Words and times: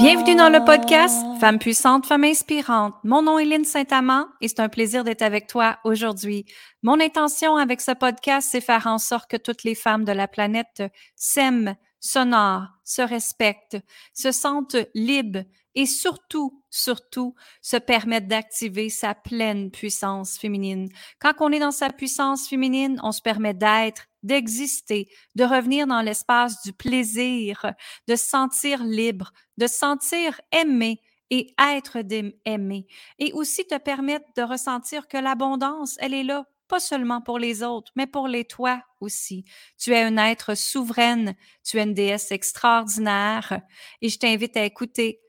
Bienvenue 0.00 0.34
dans 0.34 0.48
le 0.48 0.64
podcast 0.64 1.14
Femme 1.40 1.58
puissante, 1.58 2.06
femme 2.06 2.24
inspirante. 2.24 2.94
Mon 3.04 3.20
nom 3.20 3.38
est 3.38 3.44
Lynne 3.44 3.66
Saint-Amand 3.66 4.28
et 4.40 4.48
c'est 4.48 4.60
un 4.60 4.70
plaisir 4.70 5.04
d'être 5.04 5.20
avec 5.20 5.46
toi 5.46 5.78
aujourd'hui. 5.84 6.46
Mon 6.82 6.98
intention 6.98 7.56
avec 7.56 7.82
ce 7.82 7.92
podcast, 7.92 8.48
c'est 8.50 8.62
faire 8.62 8.86
en 8.86 8.96
sorte 8.96 9.30
que 9.30 9.36
toutes 9.36 9.62
les 9.62 9.74
femmes 9.74 10.06
de 10.06 10.12
la 10.12 10.26
planète 10.26 10.82
s'aiment, 11.16 11.76
s'honorent, 12.00 12.68
se 12.82 13.02
respectent, 13.02 13.76
se 14.14 14.32
sentent 14.32 14.78
libres 14.94 15.44
et 15.74 15.84
surtout, 15.84 16.59
surtout, 16.70 17.34
se 17.60 17.76
permettent 17.76 18.28
d'activer 18.28 18.88
sa 18.88 19.14
pleine 19.14 19.70
puissance 19.70 20.38
féminine. 20.38 20.88
Quand 21.18 21.34
on 21.40 21.52
est 21.52 21.58
dans 21.58 21.70
sa 21.70 21.90
puissance 21.90 22.48
féminine, 22.48 23.00
on 23.02 23.12
se 23.12 23.20
permet 23.22 23.54
d'être, 23.54 24.06
d'exister, 24.22 25.08
de 25.34 25.44
revenir 25.44 25.86
dans 25.86 26.00
l'espace 26.00 26.62
du 26.62 26.72
plaisir, 26.72 27.72
de 28.08 28.16
se 28.16 28.24
sentir 28.24 28.84
libre, 28.84 29.32
de 29.58 29.66
se 29.66 29.76
sentir 29.76 30.40
aimé 30.52 31.00
et 31.30 31.54
être 31.58 31.98
aimé. 32.44 32.86
Et 33.18 33.32
aussi 33.32 33.66
te 33.66 33.78
permettre 33.78 34.26
de 34.36 34.42
ressentir 34.42 35.08
que 35.08 35.16
l'abondance, 35.16 35.96
elle 36.00 36.14
est 36.14 36.24
là, 36.24 36.44
pas 36.68 36.80
seulement 36.80 37.20
pour 37.20 37.38
les 37.38 37.62
autres, 37.62 37.92
mais 37.96 38.06
pour 38.06 38.28
les 38.28 38.44
toi 38.44 38.82
aussi. 39.00 39.44
Tu 39.78 39.92
es 39.92 40.02
un 40.02 40.16
être 40.16 40.56
souveraine, 40.56 41.34
tu 41.64 41.78
es 41.78 41.82
une 41.82 41.94
déesse 41.94 42.30
extraordinaire 42.30 43.60
et 44.02 44.08
je 44.08 44.18
t'invite 44.18 44.56
à 44.56 44.64
écouter 44.64 45.20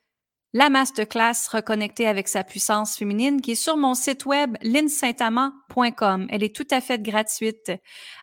la 0.53 0.69
masterclass 0.69 1.47
reconnectée 1.49 2.07
avec 2.07 2.27
sa 2.27 2.43
puissance 2.43 2.97
féminine 2.97 3.39
qui 3.39 3.51
est 3.51 3.55
sur 3.55 3.77
mon 3.77 3.93
site 3.93 4.25
web 4.25 4.57
linsaintamant.com. 4.61 6.27
Elle 6.29 6.43
est 6.43 6.53
tout 6.53 6.67
à 6.71 6.81
fait 6.81 7.01
gratuite. 7.01 7.71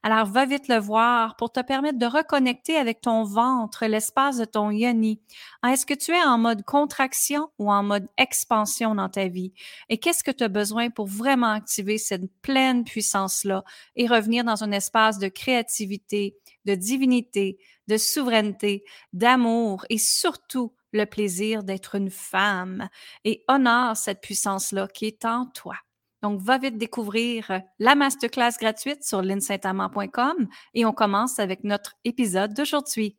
Alors 0.02 0.26
va 0.26 0.44
vite 0.44 0.68
le 0.68 0.78
voir 0.78 1.36
pour 1.36 1.50
te 1.50 1.60
permettre 1.60 1.98
de 1.98 2.04
reconnecter 2.04 2.76
avec 2.76 3.00
ton 3.00 3.24
ventre, 3.24 3.86
l'espace 3.86 4.36
de 4.36 4.44
ton 4.44 4.70
yoni. 4.70 5.22
Est-ce 5.66 5.86
que 5.86 5.94
tu 5.94 6.12
es 6.12 6.22
en 6.22 6.36
mode 6.36 6.64
contraction 6.64 7.48
ou 7.58 7.72
en 7.72 7.82
mode 7.82 8.06
expansion 8.18 8.94
dans 8.94 9.08
ta 9.08 9.28
vie? 9.28 9.54
Et 9.88 9.96
qu'est-ce 9.96 10.22
que 10.22 10.30
tu 10.30 10.44
as 10.44 10.48
besoin 10.48 10.90
pour 10.90 11.06
vraiment 11.06 11.52
activer 11.52 11.96
cette 11.96 12.30
pleine 12.42 12.84
puissance-là 12.84 13.64
et 13.96 14.06
revenir 14.06 14.44
dans 14.44 14.62
un 14.62 14.72
espace 14.72 15.18
de 15.18 15.28
créativité, 15.28 16.36
de 16.66 16.74
divinité, 16.74 17.58
de 17.86 17.96
souveraineté, 17.96 18.84
d'amour 19.14 19.86
et 19.88 19.96
surtout 19.96 20.74
le 20.92 21.04
plaisir 21.04 21.62
d'être 21.62 21.94
une 21.94 22.10
femme 22.10 22.88
et 23.24 23.44
honore 23.48 23.96
cette 23.96 24.20
puissance-là 24.20 24.88
qui 24.88 25.06
est 25.06 25.24
en 25.24 25.46
toi. 25.46 25.76
Donc, 26.22 26.40
va 26.40 26.58
vite 26.58 26.78
découvrir 26.78 27.50
euh, 27.50 27.58
la 27.78 27.94
masterclass 27.94 28.52
gratuite 28.58 29.04
sur 29.04 29.22
linsaintamant.com 29.22 30.48
et 30.74 30.84
on 30.84 30.92
commence 30.92 31.38
avec 31.38 31.62
notre 31.62 31.94
épisode 32.04 32.54
d'aujourd'hui. 32.54 33.16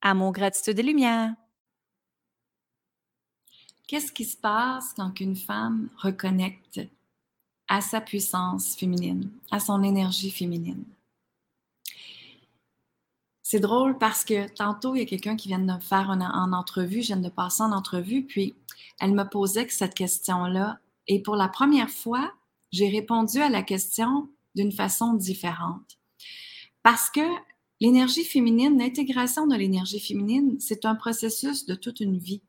Amour, 0.00 0.32
gratitude 0.32 0.78
et 0.78 0.82
lumière. 0.82 1.34
Qu'est-ce 3.86 4.12
qui 4.12 4.24
se 4.24 4.36
passe 4.36 4.92
quand 4.96 5.18
une 5.20 5.36
femme 5.36 5.88
reconnecte 5.96 6.80
à 7.68 7.80
sa 7.80 8.00
puissance 8.00 8.76
féminine, 8.76 9.30
à 9.50 9.60
son 9.60 9.82
énergie 9.82 10.30
féminine? 10.30 10.84
C'est 13.50 13.60
drôle 13.60 13.96
parce 13.96 14.26
que 14.26 14.46
tantôt, 14.46 14.94
il 14.94 14.98
y 14.98 15.02
a 15.02 15.06
quelqu'un 15.06 15.34
qui 15.34 15.48
vient 15.48 15.58
de 15.58 15.64
me 15.64 15.80
faire 15.80 16.10
en 16.10 16.52
entrevue, 16.52 17.00
je 17.00 17.06
viens 17.06 17.16
de 17.16 17.30
passer 17.30 17.62
en 17.62 17.72
entrevue, 17.72 18.26
puis 18.26 18.54
elle 19.00 19.14
me 19.14 19.24
posait 19.24 19.66
cette 19.70 19.94
question-là. 19.94 20.78
Et 21.06 21.22
pour 21.22 21.34
la 21.34 21.48
première 21.48 21.88
fois, 21.88 22.30
j'ai 22.72 22.90
répondu 22.90 23.40
à 23.40 23.48
la 23.48 23.62
question 23.62 24.28
d'une 24.54 24.70
façon 24.70 25.14
différente. 25.14 25.98
Parce 26.82 27.08
que 27.08 27.22
l'énergie 27.80 28.24
féminine, 28.24 28.78
l'intégration 28.78 29.46
de 29.46 29.56
l'énergie 29.56 30.00
féminine, 30.00 30.60
c'est 30.60 30.84
un 30.84 30.94
processus 30.94 31.64
de 31.64 31.74
toute 31.74 32.00
une 32.00 32.18
vie. 32.18 32.42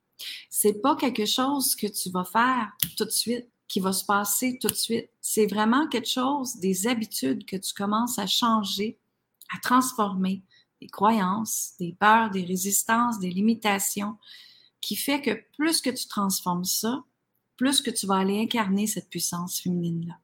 C'est 0.49 0.81
pas 0.81 0.97
quelque 0.97 1.25
chose 1.25 1.77
que 1.77 1.87
tu 1.87 2.09
vas 2.09 2.25
faire 2.25 2.73
tout 2.97 3.05
de 3.05 3.09
suite, 3.09 3.47
qui 3.69 3.79
va 3.79 3.93
se 3.93 4.03
passer 4.03 4.59
tout 4.59 4.67
de 4.67 4.73
suite. 4.73 5.09
C'est 5.21 5.47
vraiment 5.47 5.87
quelque 5.87 6.09
chose, 6.09 6.57
des 6.57 6.87
habitudes 6.87 7.45
que 7.45 7.55
tu 7.55 7.73
commences 7.73 8.19
à 8.19 8.27
changer, 8.27 8.99
à 9.55 9.59
transformer 9.59 10.43
des 10.81 10.87
croyances, 10.87 11.73
des 11.79 11.93
peurs, 11.93 12.29
des 12.29 12.43
résistances, 12.43 13.19
des 13.19 13.29
limitations, 13.29 14.17
qui 14.81 14.95
fait 14.95 15.21
que 15.21 15.41
plus 15.57 15.81
que 15.81 15.89
tu 15.89 16.07
transformes 16.07 16.65
ça, 16.65 17.03
plus 17.57 17.81
que 17.81 17.91
tu 17.91 18.07
vas 18.07 18.17
aller 18.17 18.41
incarner 18.41 18.87
cette 18.87 19.09
puissance 19.09 19.59
féminine-là. 19.59 20.17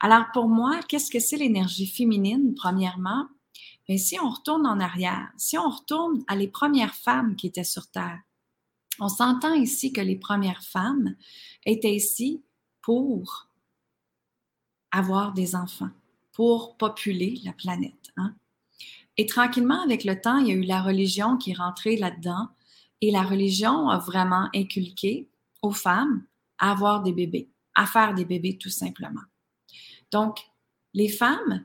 Alors 0.00 0.26
pour 0.32 0.48
moi, 0.48 0.80
qu'est-ce 0.88 1.10
que 1.10 1.18
c'est 1.18 1.36
l'énergie 1.36 1.88
féminine, 1.88 2.54
premièrement? 2.54 3.26
Bien, 3.88 3.98
si 3.98 4.18
on 4.20 4.30
retourne 4.30 4.66
en 4.66 4.78
arrière, 4.78 5.30
si 5.36 5.58
on 5.58 5.68
retourne 5.68 6.22
à 6.28 6.36
les 6.36 6.48
premières 6.48 6.94
femmes 6.94 7.34
qui 7.34 7.48
étaient 7.48 7.64
sur 7.64 7.90
Terre, 7.90 8.20
on 9.00 9.08
s'entend 9.08 9.54
ici 9.54 9.92
que 9.92 10.00
les 10.00 10.16
premières 10.16 10.62
femmes 10.62 11.16
étaient 11.64 11.94
ici 11.94 12.42
pour 12.82 13.48
avoir 14.90 15.32
des 15.32 15.54
enfants, 15.54 15.90
pour 16.32 16.76
populer 16.76 17.40
la 17.44 17.52
planète. 17.52 18.12
Hein? 18.16 18.34
Et 19.18 19.26
tranquillement, 19.26 19.82
avec 19.82 20.04
le 20.04 20.20
temps, 20.20 20.38
il 20.38 20.48
y 20.48 20.52
a 20.52 20.54
eu 20.54 20.62
la 20.62 20.80
religion 20.80 21.36
qui 21.36 21.50
est 21.50 21.58
rentrée 21.58 21.96
là-dedans. 21.96 22.48
Et 23.00 23.10
la 23.10 23.22
religion 23.22 23.88
a 23.88 23.98
vraiment 23.98 24.48
inculqué 24.54 25.28
aux 25.60 25.72
femmes 25.72 26.24
à 26.58 26.70
avoir 26.70 27.02
des 27.02 27.12
bébés, 27.12 27.50
à 27.74 27.86
faire 27.86 28.14
des 28.14 28.24
bébés 28.24 28.58
tout 28.58 28.70
simplement. 28.70 29.22
Donc, 30.12 30.38
les 30.94 31.08
femmes 31.08 31.64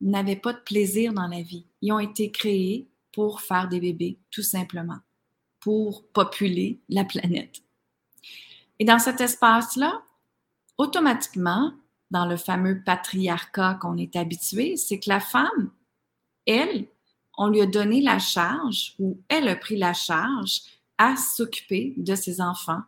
n'avaient 0.00 0.36
pas 0.36 0.54
de 0.54 0.60
plaisir 0.60 1.12
dans 1.12 1.28
la 1.28 1.42
vie. 1.42 1.66
Ils 1.82 1.92
ont 1.92 1.98
été 1.98 2.30
créés 2.30 2.88
pour 3.12 3.40
faire 3.40 3.68
des 3.68 3.80
bébés, 3.80 4.18
tout 4.30 4.42
simplement, 4.42 4.98
pour 5.60 6.06
populer 6.08 6.80
la 6.88 7.04
planète. 7.04 7.62
Et 8.78 8.84
dans 8.84 8.98
cet 8.98 9.20
espace-là, 9.20 10.02
automatiquement, 10.76 11.72
dans 12.10 12.26
le 12.26 12.36
fameux 12.36 12.82
patriarcat 12.84 13.78
qu'on 13.80 13.96
est 13.96 14.16
habitué, 14.16 14.76
c'est 14.76 14.98
que 14.98 15.08
la 15.08 15.20
femme 15.20 15.70
elle, 16.46 16.86
on 17.36 17.48
lui 17.48 17.60
a 17.60 17.66
donné 17.66 18.00
la 18.00 18.18
charge, 18.18 18.94
ou 18.98 19.18
elle 19.28 19.48
a 19.48 19.56
pris 19.56 19.76
la 19.76 19.92
charge 19.92 20.62
à 20.98 21.16
s'occuper 21.16 21.94
de 21.96 22.14
ses 22.14 22.40
enfants, 22.40 22.82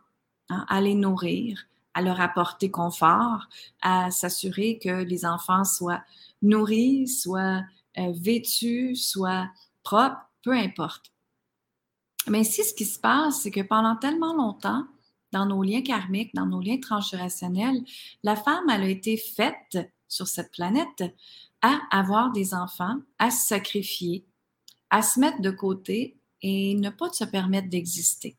hein, 0.49 0.65
à 0.67 0.81
les 0.81 0.95
nourrir, 0.95 1.65
à 1.93 2.01
leur 2.01 2.19
apporter 2.21 2.71
confort, 2.71 3.47
à 3.81 4.11
s'assurer 4.11 4.79
que 4.79 5.03
les 5.03 5.25
enfants 5.25 5.63
soient 5.63 6.03
nourris, 6.41 7.07
soient 7.07 7.61
euh, 7.97 8.13
vêtus, 8.15 8.95
soient 8.95 9.49
propres, 9.83 10.21
peu 10.43 10.53
importe. 10.53 11.11
Mais 12.27 12.41
ici, 12.41 12.63
ce 12.63 12.73
qui 12.73 12.85
se 12.85 12.99
passe, 12.99 13.41
c'est 13.41 13.51
que 13.51 13.61
pendant 13.61 13.95
tellement 13.95 14.33
longtemps, 14.33 14.85
dans 15.31 15.45
nos 15.45 15.63
liens 15.63 15.81
karmiques, 15.81 16.33
dans 16.33 16.45
nos 16.45 16.61
liens 16.61 16.79
transgénérationnels, 16.79 17.81
la 18.23 18.35
femme, 18.35 18.69
elle 18.69 18.83
a 18.83 18.89
été 18.89 19.17
faite 19.17 19.77
sur 20.07 20.27
cette 20.27 20.51
planète 20.51 21.03
à 21.61 21.79
avoir 21.91 22.31
des 22.31 22.53
enfants, 22.53 22.97
à 23.17 23.31
se 23.31 23.47
sacrifier, 23.47 24.25
à 24.89 25.01
se 25.01 25.19
mettre 25.19 25.41
de 25.41 25.51
côté 25.51 26.17
et 26.41 26.75
ne 26.75 26.89
pas 26.89 27.11
se 27.11 27.23
permettre 27.23 27.69
d'exister. 27.69 28.37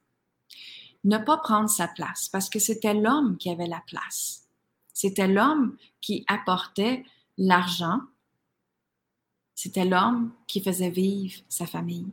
Ne 1.04 1.18
pas 1.18 1.38
prendre 1.38 1.68
sa 1.68 1.88
place 1.88 2.28
parce 2.28 2.48
que 2.48 2.58
c'était 2.58 2.94
l'homme 2.94 3.36
qui 3.38 3.50
avait 3.50 3.66
la 3.66 3.82
place. 3.86 4.46
C'était 4.92 5.28
l'homme 5.28 5.76
qui 6.00 6.24
apportait 6.28 7.04
l'argent. 7.38 8.00
C'était 9.54 9.84
l'homme 9.84 10.32
qui 10.46 10.62
faisait 10.62 10.90
vivre 10.90 11.40
sa 11.48 11.66
famille. 11.66 12.08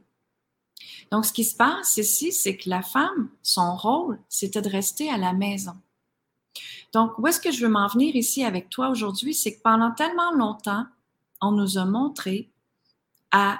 Donc, 1.12 1.25
ce 1.25 1.34
qui 1.34 1.44
se 1.44 1.56
passe 1.56 1.97
ici, 1.97 2.31
c'est 2.31 2.57
que 2.57 2.69
la 2.69 2.81
femme, 2.81 3.29
son 3.41 3.75
rôle, 3.75 4.19
c'était 4.29 4.62
de 4.62 4.69
rester 4.69 5.09
à 5.09 5.18
la 5.18 5.34
maison. 5.34 5.75
Donc, 6.94 7.18
où 7.18 7.27
est-ce 7.27 7.39
que 7.39 7.51
je 7.51 7.65
veux 7.65 7.71
m'en 7.71 7.88
venir 7.88 8.15
ici 8.15 8.44
avec 8.44 8.69
toi 8.69 8.89
aujourd'hui? 8.89 9.33
C'est 9.33 9.56
que 9.56 9.62
pendant 9.62 9.92
tellement 9.92 10.31
longtemps, 10.31 10.86
on 11.42 11.51
nous 11.51 11.78
a 11.78 11.86
montré 11.86 12.50
à 13.31 13.60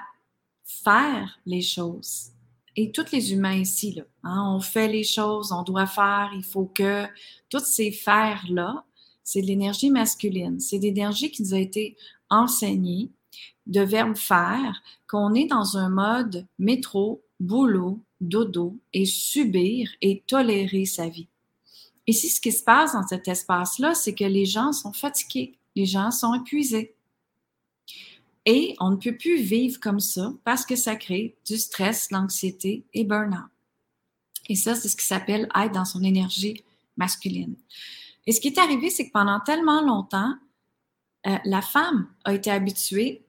faire 0.64 1.38
les 1.46 1.62
choses. 1.62 2.30
Et 2.76 2.92
tous 2.92 3.10
les 3.12 3.32
humains 3.32 3.56
ici, 3.56 3.92
là, 3.92 4.04
hein, 4.22 4.54
on 4.54 4.60
fait 4.60 4.88
les 4.88 5.02
choses, 5.02 5.50
on 5.50 5.62
doit 5.62 5.86
faire, 5.86 6.30
il 6.34 6.44
faut 6.44 6.66
que. 6.66 7.06
Toutes 7.48 7.64
ces 7.64 7.90
faire-là, 7.90 8.84
c'est 9.24 9.42
de 9.42 9.46
l'énergie 9.46 9.90
masculine. 9.90 10.60
C'est 10.60 10.78
l'énergie 10.78 11.30
qui 11.30 11.42
nous 11.42 11.54
a 11.54 11.58
été 11.58 11.96
enseignée 12.30 13.10
de 13.66 13.80
verbe 13.80 14.16
faire, 14.16 14.82
qu'on 15.06 15.34
est 15.34 15.46
dans 15.46 15.76
un 15.76 15.88
mode 15.88 16.46
métro, 16.58 17.22
boulot, 17.40 18.00
dodo 18.20 18.76
et 18.92 19.04
subir 19.04 19.90
et 20.00 20.22
tolérer 20.26 20.84
sa 20.86 21.08
vie. 21.08 21.28
Ici, 22.06 22.28
ce 22.30 22.40
qui 22.40 22.52
se 22.52 22.64
passe 22.64 22.94
dans 22.94 23.06
cet 23.06 23.28
espace-là, 23.28 23.94
c'est 23.94 24.14
que 24.14 24.24
les 24.24 24.46
gens 24.46 24.72
sont 24.72 24.92
fatigués, 24.92 25.58
les 25.76 25.84
gens 25.84 26.10
sont 26.10 26.34
épuisés. 26.34 26.94
Et 28.50 28.76
on 28.80 28.92
ne 28.92 28.96
peut 28.96 29.14
plus 29.14 29.42
vivre 29.42 29.78
comme 29.78 30.00
ça 30.00 30.32
parce 30.42 30.64
que 30.64 30.74
ça 30.74 30.96
crée 30.96 31.36
du 31.44 31.58
stress, 31.58 32.10
l'anxiété 32.10 32.86
et 32.94 33.04
burn-out. 33.04 33.50
Et 34.48 34.54
ça, 34.54 34.74
c'est 34.74 34.88
ce 34.88 34.96
qui 34.96 35.04
s'appelle 35.04 35.50
être 35.54 35.72
dans 35.72 35.84
son 35.84 36.02
énergie 36.02 36.64
masculine. 36.96 37.56
Et 38.26 38.32
ce 38.32 38.40
qui 38.40 38.48
est 38.48 38.56
arrivé, 38.56 38.88
c'est 38.88 39.08
que 39.08 39.12
pendant 39.12 39.38
tellement 39.40 39.82
longtemps, 39.82 40.32
euh, 41.26 41.36
la 41.44 41.60
femme 41.60 42.08
a 42.24 42.32
été 42.32 42.50
habituée 42.50 43.22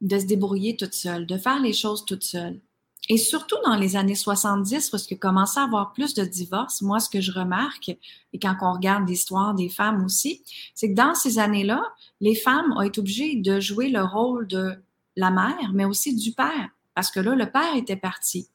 de 0.00 0.18
se 0.18 0.24
débrouiller 0.24 0.76
toute 0.76 0.94
seule, 0.94 1.24
de 1.24 1.38
faire 1.38 1.60
les 1.60 1.72
choses 1.72 2.04
toute 2.04 2.24
seule. 2.24 2.60
Et 3.08 3.18
surtout 3.18 3.56
dans 3.64 3.76
les 3.76 3.96
années 3.96 4.14
70, 4.14 4.88
parce 4.88 5.06
qu'il 5.06 5.18
commençait 5.18 5.60
à 5.60 5.64
avoir 5.64 5.92
plus 5.92 6.14
de 6.14 6.24
divorces, 6.24 6.80
moi, 6.80 7.00
ce 7.00 7.10
que 7.10 7.20
je 7.20 7.32
remarque, 7.32 7.90
et 8.32 8.38
quand 8.38 8.56
on 8.62 8.72
regarde 8.72 9.06
l'histoire 9.06 9.54
des 9.54 9.68
femmes 9.68 10.04
aussi, 10.04 10.42
c'est 10.74 10.90
que 10.90 10.94
dans 10.94 11.14
ces 11.14 11.38
années-là, 11.38 11.82
les 12.20 12.34
femmes 12.34 12.72
ont 12.76 12.80
été 12.80 13.00
obligées 13.00 13.36
de 13.36 13.60
jouer 13.60 13.90
le 13.90 14.02
rôle 14.02 14.46
de 14.46 14.82
la 15.16 15.30
mère, 15.30 15.72
mais 15.74 15.84
aussi 15.84 16.14
du 16.14 16.32
père, 16.32 16.70
parce 16.94 17.10
que 17.10 17.20
là, 17.20 17.34
le 17.34 17.50
père 17.50 17.76
était 17.76 17.96
parti. 17.96 18.48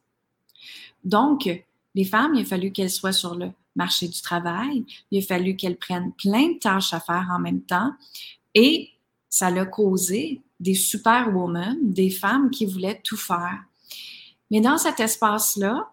Donc, 1.04 1.48
les 1.94 2.06
femmes, 2.06 2.34
il 2.34 2.42
a 2.42 2.46
fallu 2.46 2.72
qu'elles 2.72 2.90
soient 2.90 3.14
sur 3.14 3.36
le 3.36 3.52
marché 3.76 4.08
du 4.08 4.22
travail, 4.22 4.84
il 5.12 5.24
a 5.24 5.26
fallu 5.26 5.56
qu'elles 5.56 5.78
prennent 5.78 6.12
plein 6.14 6.54
de 6.54 6.60
tâches 6.60 6.94
à 6.94 7.00
faire 7.00 7.28
en 7.32 7.40
même 7.40 7.62
temps, 7.62 7.94
et 8.56 8.90
ça 9.30 9.52
l'a 9.52 9.66
causé 9.66 10.42
des 10.60 10.74
superwomen, 10.74 11.78
des 11.94 12.10
femmes 12.10 12.50
qui 12.50 12.66
voulaient 12.66 13.00
tout 13.04 13.16
faire. 13.16 13.64
Mais 14.52 14.62
dans 14.62 14.78
cet 14.78 15.00
espace-là, 15.00 15.92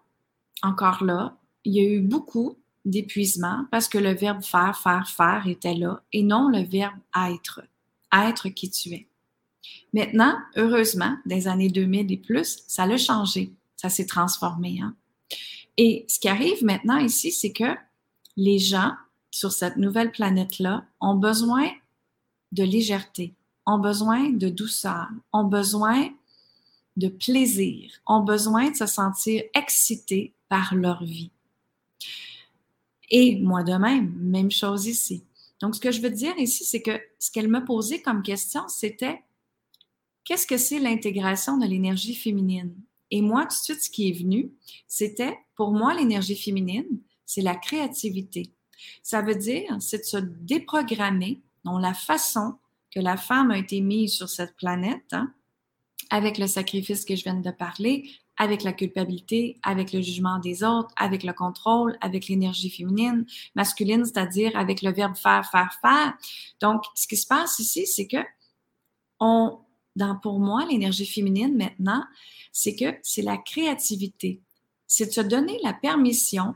encore 0.63 1.03
là, 1.03 1.37
il 1.63 1.75
y 1.75 1.79
a 1.79 1.89
eu 1.89 2.01
beaucoup 2.01 2.57
d'épuisement 2.85 3.65
parce 3.71 3.87
que 3.87 3.97
le 3.97 4.13
verbe 4.13 4.41
faire, 4.43 4.77
faire, 4.77 5.09
faire 5.09 5.47
était 5.47 5.73
là 5.73 6.01
et 6.13 6.23
non 6.23 6.47
le 6.49 6.63
verbe 6.63 6.97
être, 7.29 7.61
être 8.13 8.49
qui 8.49 8.69
tu 8.69 8.89
es. 8.93 9.07
Maintenant, 9.93 10.35
heureusement, 10.55 11.17
des 11.25 11.47
années 11.47 11.69
2000 11.69 12.11
et 12.11 12.17
plus, 12.17 12.63
ça 12.67 12.85
l'a 12.85 12.97
changé, 12.97 13.51
ça 13.75 13.89
s'est 13.89 14.05
transformé. 14.05 14.79
Hein? 14.81 14.95
Et 15.77 16.05
ce 16.07 16.19
qui 16.19 16.29
arrive 16.29 16.63
maintenant 16.63 16.97
ici, 16.97 17.31
c'est 17.31 17.51
que 17.51 17.75
les 18.35 18.59
gens 18.59 18.93
sur 19.31 19.51
cette 19.51 19.77
nouvelle 19.77 20.11
planète-là 20.11 20.85
ont 21.01 21.15
besoin 21.15 21.69
de 22.51 22.63
légèreté, 22.63 23.33
ont 23.65 23.79
besoin 23.79 24.29
de 24.29 24.49
douceur, 24.49 25.07
ont 25.33 25.43
besoin 25.43 26.09
de 26.97 27.07
plaisir, 27.07 27.91
ont 28.05 28.23
besoin 28.23 28.71
de 28.71 28.75
se 28.75 28.85
sentir 28.85 29.43
excités 29.53 30.33
par 30.49 30.75
leur 30.75 31.03
vie. 31.03 31.31
Et 33.09 33.37
moi 33.37 33.63
de 33.63 33.73
même, 33.73 34.13
même 34.17 34.51
chose 34.51 34.87
ici. 34.87 35.23
Donc, 35.59 35.75
ce 35.75 35.79
que 35.79 35.91
je 35.91 36.01
veux 36.01 36.09
dire 36.09 36.37
ici, 36.37 36.63
c'est 36.63 36.81
que 36.81 36.99
ce 37.19 37.31
qu'elle 37.31 37.47
me 37.47 37.63
posait 37.65 38.01
comme 38.01 38.21
question, 38.21 38.67
c'était 38.67 39.23
qu'est-ce 40.23 40.45
que 40.45 40.57
c'est 40.57 40.79
l'intégration 40.79 41.57
de 41.57 41.65
l'énergie 41.65 42.15
féminine? 42.15 42.75
Et 43.09 43.21
moi, 43.21 43.43
tout 43.43 43.55
de 43.55 43.63
suite, 43.63 43.81
ce 43.81 43.89
qui 43.89 44.09
est 44.09 44.19
venu, 44.19 44.51
c'était 44.87 45.39
pour 45.55 45.71
moi, 45.71 45.93
l'énergie 45.93 46.35
féminine, 46.35 46.85
c'est 47.25 47.41
la 47.41 47.55
créativité. 47.55 48.51
Ça 49.01 49.21
veut 49.21 49.35
dire, 49.35 49.75
c'est 49.79 49.99
de 49.99 50.03
se 50.03 50.17
déprogrammer 50.17 51.41
dans 51.63 51.79
la 51.79 51.93
façon 51.93 52.55
que 52.91 52.99
la 52.99 53.17
femme 53.17 53.51
a 53.51 53.57
été 53.57 53.81
mise 53.81 54.13
sur 54.13 54.29
cette 54.29 54.55
planète, 54.55 55.13
hein, 55.13 55.33
avec 56.09 56.37
le 56.37 56.47
sacrifice 56.47 57.05
que 57.05 57.15
je 57.15 57.23
viens 57.23 57.35
de 57.35 57.51
parler, 57.51 58.09
avec 58.37 58.63
la 58.63 58.71
culpabilité, 58.71 59.57
avec 59.63 59.91
le 59.91 60.01
jugement 60.01 60.39
des 60.39 60.63
autres, 60.63 60.89
avec 60.95 61.23
le 61.23 61.33
contrôle, 61.33 61.97
avec 62.01 62.27
l'énergie 62.27 62.69
féminine, 62.69 63.25
masculine, 63.55 64.05
c'est-à-dire 64.05 64.55
avec 64.55 64.81
le 64.81 64.91
verbe 64.91 65.15
faire, 65.15 65.49
faire, 65.49 65.77
faire. 65.81 66.13
Donc, 66.61 66.83
ce 66.95 67.07
qui 67.07 67.17
se 67.17 67.27
passe 67.27 67.59
ici, 67.59 67.87
c'est 67.87 68.07
que 68.07 68.17
on, 69.19 69.59
dans, 69.95 70.15
pour 70.15 70.39
moi, 70.39 70.65
l'énergie 70.69 71.07
féminine 71.07 71.57
maintenant, 71.57 72.03
c'est 72.51 72.75
que 72.75 72.95
c'est 73.01 73.23
la 73.23 73.37
créativité. 73.37 74.41
C'est 74.85 75.07
de 75.07 75.11
se 75.11 75.21
donner 75.21 75.59
la 75.63 75.73
permission 75.73 76.55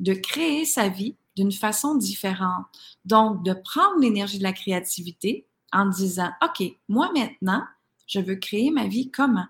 de 0.00 0.14
créer 0.14 0.64
sa 0.64 0.88
vie 0.88 1.16
d'une 1.36 1.52
façon 1.52 1.94
différente. 1.94 2.66
Donc, 3.04 3.44
de 3.44 3.52
prendre 3.52 4.00
l'énergie 4.00 4.38
de 4.38 4.42
la 4.42 4.52
créativité 4.52 5.46
en 5.72 5.86
disant, 5.86 6.30
OK, 6.42 6.66
moi 6.88 7.10
maintenant, 7.14 7.62
je 8.10 8.20
veux 8.20 8.36
créer 8.36 8.70
ma 8.70 8.86
vie 8.86 9.10
comment? 9.10 9.46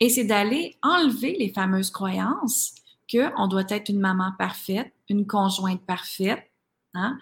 Et 0.00 0.08
c'est 0.08 0.24
d'aller 0.24 0.76
enlever 0.82 1.36
les 1.38 1.52
fameuses 1.52 1.90
croyances 1.90 2.74
qu'on 3.10 3.48
doit 3.48 3.64
être 3.68 3.88
une 3.88 4.00
maman 4.00 4.32
parfaite, 4.38 4.92
une 5.08 5.26
conjointe 5.26 5.84
parfaite, 5.84 6.50
hein? 6.94 7.18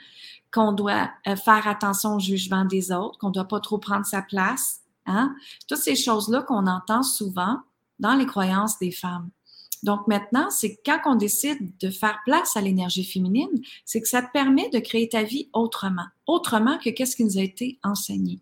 qu'on 0.53 0.73
doit 0.73 1.11
euh, 1.27 1.37
faire 1.37 1.67
attention 1.67 2.17
au 2.17 2.21
jugement 2.21 2.65
des 2.65 2.93
autres, 2.93 3.19
qu'on 3.19 3.29
ne 3.29 3.35
doit 3.35 3.49
pas 3.49 3.61
trop 3.61 3.79
prendre 3.79 4.07
sa 4.07 4.23
place. 4.23 4.81
Hein? 5.07 5.35
Toutes 5.69 5.79
ces 5.79 5.97
choses-là 5.97 6.43
qu'on 6.43 6.67
entend 6.67 7.03
souvent 7.03 7.59
dans 7.99 8.15
les 8.15 8.27
croyances 8.27 8.79
des 8.79 8.91
femmes. 8.91 9.31
Donc 9.83 10.09
maintenant, 10.09 10.49
c'est 10.51 10.81
quand 10.85 11.01
on 11.05 11.15
décide 11.15 11.77
de 11.79 11.91
faire 11.91 12.19
place 12.25 12.57
à 12.57 12.63
l'énergie 12.63 13.05
féminine, 13.05 13.61
c'est 13.85 14.01
que 14.01 14.09
ça 14.09 14.23
te 14.23 14.33
permet 14.33 14.71
de 14.71 14.79
créer 14.79 15.09
ta 15.09 15.23
vie 15.23 15.51
autrement, 15.53 16.07
autrement 16.27 16.79
que 16.79 16.91
qu'est-ce 16.91 17.17
qui 17.17 17.25
nous 17.25 17.39
a 17.39 17.43
été 17.43 17.79
enseigné 17.83 18.41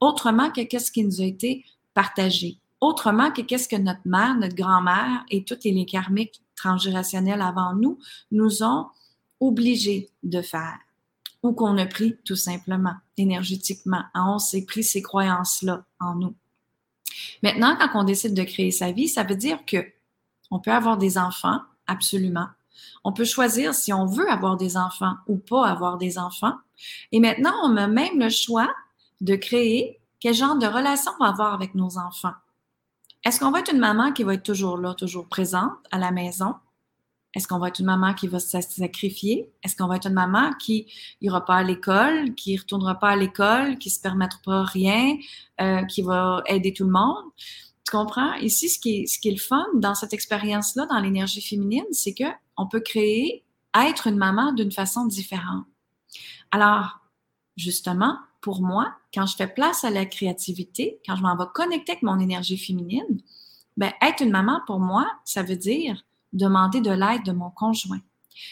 autrement 0.00 0.50
que 0.50 0.62
qu'est-ce 0.62 0.92
qui 0.92 1.04
nous 1.04 1.20
a 1.20 1.24
été 1.24 1.64
partagé, 1.94 2.58
autrement 2.80 3.30
que 3.30 3.42
qu'est-ce 3.42 3.68
que 3.68 3.76
notre 3.76 4.06
mère, 4.06 4.34
notre 4.36 4.54
grand-mère 4.54 5.24
et 5.30 5.44
tous 5.44 5.58
les 5.64 5.86
karmiques 5.86 6.42
transgénérationnels 6.56 7.42
avant 7.42 7.74
nous 7.74 7.98
nous 8.30 8.62
ont 8.62 8.86
obligés 9.40 10.10
de 10.22 10.42
faire 10.42 10.78
ou 11.42 11.52
qu'on 11.52 11.78
a 11.78 11.86
pris 11.86 12.16
tout 12.24 12.36
simplement 12.36 12.94
énergétiquement. 13.16 14.02
Hein, 14.14 14.26
on 14.34 14.38
s'est 14.38 14.64
pris 14.64 14.82
ces 14.82 15.02
croyances-là 15.02 15.84
en 16.00 16.14
nous. 16.16 16.34
Maintenant, 17.42 17.76
quand 17.78 18.00
on 18.00 18.04
décide 18.04 18.34
de 18.34 18.42
créer 18.42 18.70
sa 18.70 18.92
vie, 18.92 19.08
ça 19.08 19.22
veut 19.22 19.36
dire 19.36 19.64
que 19.64 19.78
on 20.50 20.58
peut 20.58 20.72
avoir 20.72 20.96
des 20.96 21.18
enfants, 21.18 21.60
absolument. 21.86 22.46
On 23.04 23.12
peut 23.12 23.24
choisir 23.24 23.74
si 23.74 23.92
on 23.92 24.06
veut 24.06 24.30
avoir 24.30 24.56
des 24.56 24.76
enfants 24.76 25.14
ou 25.26 25.36
pas 25.36 25.66
avoir 25.66 25.98
des 25.98 26.18
enfants. 26.18 26.54
Et 27.12 27.20
maintenant, 27.20 27.54
on 27.64 27.76
a 27.76 27.86
même 27.86 28.18
le 28.18 28.30
choix 28.30 28.72
de 29.20 29.36
créer 29.36 30.00
quel 30.20 30.34
genre 30.34 30.56
de 30.56 30.66
relation 30.66 31.12
on 31.18 31.24
va 31.24 31.30
avoir 31.30 31.54
avec 31.54 31.74
nos 31.74 31.98
enfants? 31.98 32.34
Est-ce 33.24 33.40
qu'on 33.40 33.50
va 33.50 33.60
être 33.60 33.72
une 33.72 33.80
maman 33.80 34.12
qui 34.12 34.22
va 34.22 34.34
être 34.34 34.42
toujours 34.42 34.78
là, 34.78 34.94
toujours 34.94 35.26
présente 35.26 35.72
à 35.90 35.98
la 35.98 36.10
maison? 36.10 36.54
Est-ce 37.34 37.46
qu'on 37.46 37.58
va 37.58 37.68
être 37.68 37.78
une 37.78 37.86
maman 37.86 38.14
qui 38.14 38.26
va 38.26 38.40
se 38.40 38.60
sacrifier? 38.60 39.52
Est-ce 39.62 39.76
qu'on 39.76 39.86
va 39.86 39.96
être 39.96 40.06
une 40.06 40.14
maman 40.14 40.52
qui 40.58 40.86
ira 41.20 41.44
pas 41.44 41.56
à 41.56 41.62
l'école, 41.62 42.34
qui 42.34 42.56
retournera 42.56 42.94
pas 42.94 43.10
à 43.10 43.16
l'école, 43.16 43.78
qui 43.78 43.90
se 43.90 44.00
permettra 44.00 44.64
rien, 44.64 45.16
euh, 45.60 45.84
qui 45.84 46.02
va 46.02 46.42
aider 46.46 46.72
tout 46.72 46.84
le 46.84 46.90
monde? 46.90 47.24
Tu 47.84 47.92
comprends? 47.92 48.34
Ici, 48.34 48.68
ce 48.68 48.78
qui 48.78 49.02
est, 49.02 49.06
ce 49.06 49.18
qui 49.18 49.28
est 49.28 49.32
le 49.32 49.38
fun 49.38 49.66
dans 49.74 49.94
cette 49.94 50.12
expérience-là, 50.12 50.86
dans 50.86 50.98
l'énergie 51.00 51.42
féminine, 51.42 51.84
c'est 51.92 52.14
que 52.14 52.24
on 52.56 52.66
peut 52.66 52.80
créer, 52.80 53.44
être 53.74 54.06
une 54.06 54.16
maman 54.16 54.52
d'une 54.52 54.72
façon 54.72 55.06
différente. 55.06 55.64
Alors, 56.50 57.00
justement, 57.56 58.16
pour 58.40 58.62
moi, 58.62 58.94
quand 59.12 59.26
je 59.26 59.36
fais 59.36 59.48
place 59.48 59.84
à 59.84 59.90
la 59.90 60.06
créativité, 60.06 61.00
quand 61.06 61.16
je 61.16 61.22
m'en 61.22 61.36
vais 61.36 61.50
connecter 61.54 61.92
avec 61.92 62.02
mon 62.02 62.18
énergie 62.18 62.58
féminine, 62.58 63.20
ben, 63.76 63.92
être 64.02 64.22
une 64.22 64.30
maman, 64.30 64.60
pour 64.66 64.80
moi, 64.80 65.08
ça 65.24 65.42
veut 65.42 65.56
dire 65.56 66.04
demander 66.32 66.80
de 66.80 66.90
l'aide 66.90 67.24
de 67.24 67.32
mon 67.32 67.50
conjoint. 67.50 68.00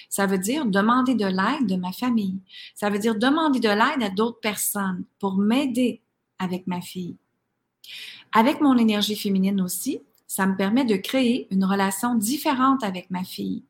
Ça 0.09 0.27
veut 0.27 0.39
dire 0.39 0.67
demander 0.67 1.15
de 1.15 1.27
l'aide 1.27 1.67
de 1.67 1.77
ma 1.77 1.93
famille. 1.93 2.41
Ça 2.75 2.91
veut 2.91 2.99
dire 2.99 3.15
demander 3.15 3.61
de 3.61 3.69
l'aide 3.69 4.03
à 4.03 4.11
d'autres 4.11 4.41
personnes 4.41 5.05
pour 5.19 5.37
m'aider 5.37 6.01
avec 6.39 6.67
ma 6.67 6.81
fille. 6.81 7.17
Avec 8.33 8.61
mon 8.61 8.77
énergie 8.77 9.17
féminine 9.17 9.61
aussi, 9.61 10.01
ça 10.27 10.47
me 10.47 10.57
permet 10.57 10.85
de 10.85 10.97
créer 10.97 11.47
une 11.51 11.65
relation 11.65 12.15
différente 12.15 12.83
avec 12.83 13.11
ma 13.11 13.25
fille. 13.25 13.63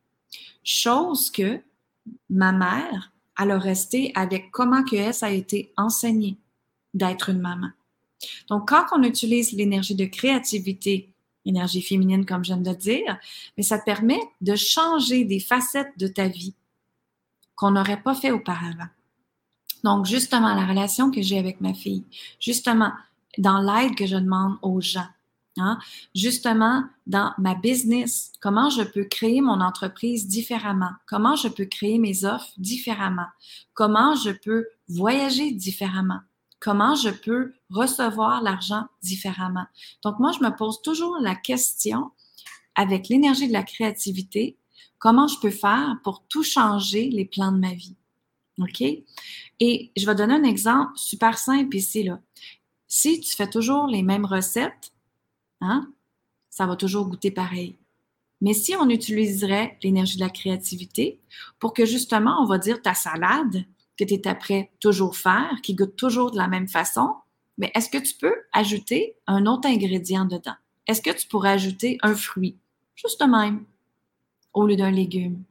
Chose 0.65 1.31
que 1.31 1.61
ma 2.31 2.53
mère 2.53 3.13
elle 3.39 3.51
a 3.51 3.59
resté 3.59 4.13
avec 4.15 4.51
comment 4.51 4.83
que 4.85 4.97
elle, 4.97 5.15
a 5.21 5.31
été 5.31 5.73
enseignée 5.77 6.39
d'être 6.95 7.29
une 7.29 7.41
maman. 7.41 7.71
Donc, 8.49 8.69
quand 8.69 8.85
on 8.93 9.03
utilise 9.03 9.53
l'énergie 9.53 9.95
de 9.95 10.07
créativité, 10.07 11.13
énergie 11.45 11.83
féminine, 11.83 12.27
comme 12.27 12.45
je 12.45 12.55
viens 12.55 12.63
de 12.63 12.73
dire, 12.73 13.19
mais 13.57 13.63
ça 13.63 13.79
permet 13.79 14.21
de 14.41 14.57
changer 14.57 15.25
des 15.25 15.41
facettes 15.41 15.93
de 15.99 16.09
ta 16.09 16.29
vie 16.29 16.55
qu'on 17.55 17.71
n'aurait 17.71 18.03
pas 18.03 18.15
fait 18.15 18.31
auparavant. 18.31 18.89
Donc, 19.85 20.07
justement, 20.07 20.55
la 20.55 20.67
relation 20.67 21.11
que 21.11 21.23
j'ai 21.23 21.39
avec 21.39 21.61
ma 21.61 21.75
fille, 21.75 22.05
justement, 22.41 22.93
dans 23.39 23.61
l'aide 23.61 23.95
que 23.95 24.07
je 24.07 24.17
demande 24.17 24.57
aux 24.63 24.81
gens, 24.81 25.07
Hein? 25.59 25.79
Justement, 26.15 26.85
dans 27.07 27.33
ma 27.39 27.55
business, 27.55 28.33
comment 28.41 28.69
je 28.71 28.83
peux 28.83 29.05
créer 29.05 29.41
mon 29.41 29.61
entreprise 29.61 30.29
différemment? 30.29 30.91
Comment 31.07 31.37
je 31.37 31.49
peux 31.49 31.65
créer 31.65 31.99
mes 31.99 32.25
offres 32.25 32.53
différemment? 32.59 33.27
Comment 33.75 34.15
je 34.15 34.31
peux 34.31 34.67
voyager 34.89 35.53
différemment? 35.53 36.21
Comment 36.59 36.95
je 36.95 37.11
peux 37.11 37.53
recevoir 37.71 38.43
l'argent 38.43 38.87
différemment? 39.03 39.67
Donc, 40.03 40.19
moi, 40.19 40.33
je 40.33 40.45
me 40.45 40.55
pose 40.55 40.83
toujours 40.83 41.17
la 41.21 41.35
question 41.35 42.11
avec 42.75 43.09
l'énergie 43.09 43.49
de 43.49 43.53
la 43.53 43.63
créativité, 43.63 44.59
comment 44.99 45.27
je 45.27 45.39
peux 45.41 45.51
faire 45.51 45.97
pour 46.05 46.25
tout 46.29 46.43
changer 46.43 47.09
les 47.09 47.25
plans 47.25 47.53
de 47.53 47.59
ma 47.59 47.73
vie? 47.73 47.97
OK? 48.59 48.83
Et 49.61 49.93
je 49.97 50.07
vais 50.07 50.15
donner 50.15 50.35
un 50.35 50.45
exemple 50.45 50.93
super 50.97 51.39
simple 51.39 51.77
ici, 51.77 52.03
là. 52.03 52.21
Si 52.89 53.21
tu 53.21 53.35
fais 53.35 53.51
toujours 53.51 53.87
les 53.87 54.03
mêmes 54.03 54.25
recettes, 54.25 54.93
Hein? 55.61 55.93
Ça 56.51 56.67
va 56.67 56.77
toujours 56.77 57.09
goûter 57.09 57.31
pareil. 57.31 57.77
Mais 58.41 58.55
si 58.55 58.75
on 58.77 58.89
utiliserait 58.89 59.79
l'énergie 59.83 60.17
de 60.17 60.25
la 60.25 60.31
créativité 60.31 61.21
pour 61.59 61.73
que 61.73 61.87
justement, 61.87 62.43
on 62.43 62.47
va 62.47 62.59
dire 62.59 62.83
ta 62.83 62.95
salade 62.95 63.65
que 63.97 64.05
tu 64.05 64.15
es 64.15 64.29
après 64.29 64.71
toujours 64.81 65.17
faire, 65.17 65.61
qui 65.63 65.75
goûte 65.75 65.97
toujours 65.97 66.31
de 66.31 66.37
la 66.37 66.49
même 66.49 66.69
façon, 66.69 67.15
mais 67.57 67.73
est-ce 67.75 67.89
que 67.89 67.99
tu 67.99 68.15
peux 68.15 68.35
ajouter 68.53 69.17
un 69.27 69.47
autre 69.47 69.69
ingrédient 69.69 70.27
dedans? 70.27 70.57
est-ce 70.87 71.03
que 71.03 71.11
tu 71.11 71.27
pourrais 71.27 71.51
ajouter 71.51 71.99
un 72.03 72.15
fruit, 72.15 72.57
juste 72.95 73.23
même, 73.27 73.65
au 74.53 74.67
lieu 74.67 74.77
d'un 74.77 74.91
légume? 74.91 75.43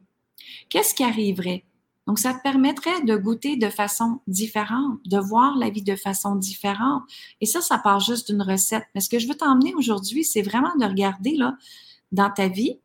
Qu'est-ce 0.68 0.94
qui 0.94 1.04
arriverait? 1.04 1.64
Donc, 2.06 2.18
ça 2.18 2.34
te 2.34 2.42
permettrait 2.42 3.02
de 3.02 3.16
goûter 3.16 3.56
de 3.56 3.68
façon 3.68 4.20
différente, 4.26 5.00
de 5.04 5.18
voir 5.18 5.56
la 5.56 5.70
vie 5.70 5.82
de 5.82 5.96
façon 5.96 6.36
différente. 6.36 7.02
Et 7.40 7.46
ça, 7.46 7.60
ça 7.60 7.78
part 7.78 8.00
juste 8.00 8.30
d'une 8.30 8.42
recette. 8.42 8.84
Mais 8.94 9.00
ce 9.00 9.08
que 9.08 9.18
je 9.18 9.26
veux 9.26 9.34
t'emmener 9.34 9.74
aujourd'hui, 9.74 10.22
c'est 10.22 10.42
vraiment 10.42 10.74
de 10.76 10.84
regarder, 10.84 11.36
là, 11.36 11.56
dans 12.12 12.30
ta 12.30 12.48
vie, 12.48 12.78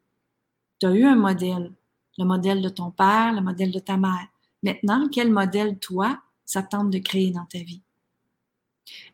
tu 0.79 0.87
as 0.87 0.93
eu 0.93 1.05
un 1.05 1.15
modèle. 1.15 1.71
Le 2.17 2.25
modèle 2.25 2.61
de 2.61 2.69
ton 2.69 2.89
père, 2.89 3.33
le 3.33 3.41
modèle 3.41 3.71
de 3.71 3.79
ta 3.79 3.95
mère. 3.97 4.27
Maintenant, 4.63 5.07
quel 5.11 5.31
modèle, 5.31 5.77
toi, 5.77 6.19
ça 6.45 6.63
tente 6.63 6.89
de 6.89 6.97
créer 6.97 7.31
dans 7.31 7.45
ta 7.45 7.59
vie? 7.59 7.81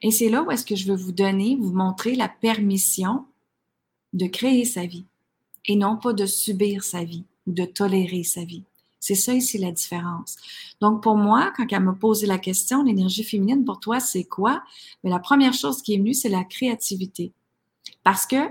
Et 0.02 0.12
c'est 0.12 0.30
là 0.30 0.44
où 0.44 0.52
est-ce 0.52 0.66
que 0.66 0.76
je 0.76 0.88
veux 0.88 0.96
vous 0.96 1.12
donner, 1.12 1.58
vous 1.60 1.74
montrer 1.74 2.16
la 2.16 2.30
permission 2.30 3.26
de 4.14 4.26
créer 4.28 4.66
sa 4.66 4.86
vie 4.86 5.06
et 5.66 5.76
non 5.76 5.98
pas 5.98 6.14
de 6.14 6.26
subir 6.26 6.84
sa 6.84 7.04
vie 7.04 7.26
ou 7.46 7.52
de 7.52 7.66
tolérer 7.66 8.24
sa 8.24 8.46
vie. 8.46 8.64
C'est 9.00 9.16
ça 9.16 9.34
ici 9.34 9.58
la 9.58 9.72
différence. 9.72 10.36
Donc, 10.82 11.04
pour 11.04 11.16
moi, 11.16 11.54
quand 11.56 11.66
elle 11.72 11.84
m'a 11.84 11.94
posé 11.94 12.26
la 12.26 12.40
question, 12.40 12.84
l'énergie 12.84 13.24
féminine, 13.24 13.64
pour 13.64 13.80
toi, 13.80 14.00
c'est 14.00 14.26
quoi? 14.26 14.64
Mais 15.04 15.10
la 15.10 15.20
première 15.20 15.54
chose 15.54 15.82
qui 15.82 15.94
est 15.94 15.98
venue, 15.98 16.14
c'est 16.14 16.30
la 16.30 16.44
créativité. 16.44 17.32
Parce 18.04 18.26
que 18.26 18.50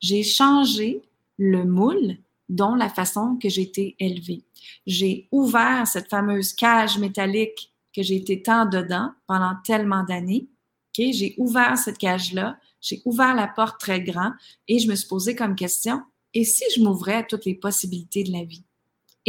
j'ai 0.00 0.22
changé 0.22 1.02
le 1.36 1.64
moule 1.64 2.18
dont 2.48 2.74
la 2.74 2.88
façon 2.88 3.36
que 3.40 3.48
j'ai 3.48 3.62
été 3.62 3.96
élevée. 3.98 4.42
J'ai 4.86 5.28
ouvert 5.30 5.86
cette 5.86 6.08
fameuse 6.08 6.52
cage 6.52 6.98
métallique 6.98 7.72
que 7.94 8.02
j'ai 8.02 8.16
été 8.16 8.42
tant 8.42 8.64
dedans 8.64 9.10
pendant 9.26 9.54
tellement 9.64 10.04
d'années. 10.04 10.46
Okay? 10.90 11.12
J'ai 11.12 11.34
ouvert 11.36 11.76
cette 11.76 11.98
cage-là, 11.98 12.58
j'ai 12.80 13.02
ouvert 13.04 13.34
la 13.34 13.48
porte 13.48 13.80
très 13.80 14.00
grand 14.00 14.32
et 14.66 14.78
je 14.78 14.88
me 14.88 14.94
suis 14.94 15.08
posé 15.08 15.34
comme 15.34 15.56
question, 15.56 16.02
et 16.34 16.44
si 16.44 16.64
je 16.74 16.82
m'ouvrais 16.82 17.14
à 17.14 17.22
toutes 17.22 17.44
les 17.44 17.54
possibilités 17.54 18.22
de 18.22 18.32
la 18.32 18.44
vie? 18.44 18.64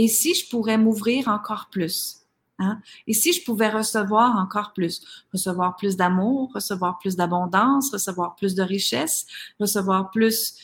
Et 0.02 0.08
si 0.08 0.34
je 0.34 0.48
pourrais 0.48 0.78
m'ouvrir 0.78 1.28
encore 1.28 1.68
plus? 1.70 2.22
Hein? 2.58 2.80
Et 3.06 3.14
si 3.14 3.34
je 3.34 3.44
pouvais 3.44 3.68
recevoir 3.68 4.38
encore 4.38 4.72
plus? 4.72 5.02
Recevoir 5.34 5.76
plus 5.76 5.98
d'amour, 5.98 6.54
recevoir 6.56 7.00
plus 7.00 7.18
d'abondance, 7.18 7.92
recevoir 7.92 8.38
plus 8.38 8.56
de 8.56 8.64
richesse, 8.64 9.28
recevoir 9.60 10.10
plus 10.10 10.56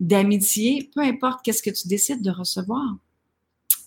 d'amitié, 0.00 0.90
peu 0.92 1.02
importe 1.02 1.44
qu'est-ce 1.44 1.62
que 1.62 1.70
tu 1.70 1.86
décides 1.86 2.20
de 2.20 2.32
recevoir. 2.32 2.96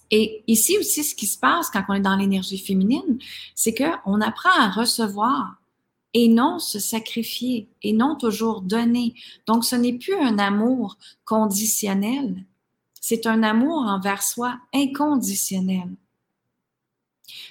Et 0.10 0.46
ici 0.48 0.78
aussi, 0.78 1.04
ce 1.04 1.16
qui 1.16 1.28
se 1.28 1.38
passe 1.38 1.70
quand 1.70 1.84
on 1.90 1.94
est 1.96 2.00
dans 2.00 2.16
l'énergie 2.16 2.60
féminine, 2.60 3.20
c'est 3.56 3.74
qu'on 3.74 4.22
apprend 4.22 4.58
à 4.58 4.70
recevoir 4.70 5.58
et 6.14 6.30
non 6.30 6.60
se 6.60 6.80
sacrifier 6.80 7.68
et 7.82 7.92
non 7.92 8.16
toujours 8.16 8.62
donner. 8.62 9.16
Donc, 9.48 9.66
ce 9.66 9.76
n'est 9.76 9.98
plus 9.98 10.16
un 10.16 10.40
amour 10.40 10.98
conditionnel, 11.26 12.46
c'est 13.06 13.28
un 13.28 13.44
amour 13.44 13.80
envers 13.80 14.24
soi 14.24 14.58
inconditionnel. 14.74 15.90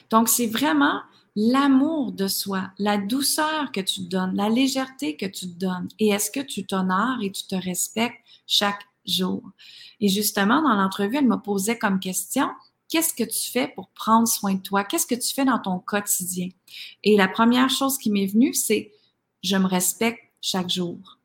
Donc, 0.09 0.31
c'est 0.31 0.47
vraiment 0.47 1.03
l'amour 1.37 2.13
de 2.13 2.27
soi, 2.27 2.71
la 2.79 2.97
douceur 2.97 3.71
que 3.71 3.83
tu 3.83 4.01
te 4.01 4.09
donnes, 4.09 4.35
la 4.35 4.49
légèreté 4.49 5.15
que 5.15 5.27
tu 5.27 5.53
te 5.53 5.59
donnes. 5.59 5.89
Et 5.99 6.09
est-ce 6.09 6.31
que 6.31 6.41
tu 6.41 6.65
t'honores 6.65 7.19
et 7.21 7.31
tu 7.31 7.45
te 7.45 7.55
respectes 7.55 8.17
chaque 8.47 8.81
jour? 9.05 9.43
Et 10.01 10.09
justement, 10.09 10.63
dans 10.63 10.75
l'entrevue, 10.75 11.19
elle 11.19 11.29
me 11.29 11.37
posait 11.37 11.77
comme 11.77 12.01
question, 12.01 12.49
qu'est-ce 12.89 13.13
que 13.13 13.25
tu 13.25 13.51
fais 13.51 13.69
pour 13.69 13.91
prendre 13.91 14.27
soin 14.29 14.55
de 14.55 14.63
toi? 14.63 14.85
Qu'est-ce 14.85 15.07
que 15.07 15.15
tu 15.15 15.35
fais 15.35 15.45
dans 15.45 15.59
ton 15.59 15.81
quotidien? 15.81 16.49
Et 17.05 17.15
la 17.15 17.29
première 17.29 17.69
chose 17.69 17.99
qui 17.99 18.11
m'est 18.11 18.25
venue, 18.25 18.55
c'est 18.55 18.91
je 19.43 19.59
me 19.59 19.67
respecte 19.67 20.33
chaque 20.41 20.71
jour. 20.71 21.19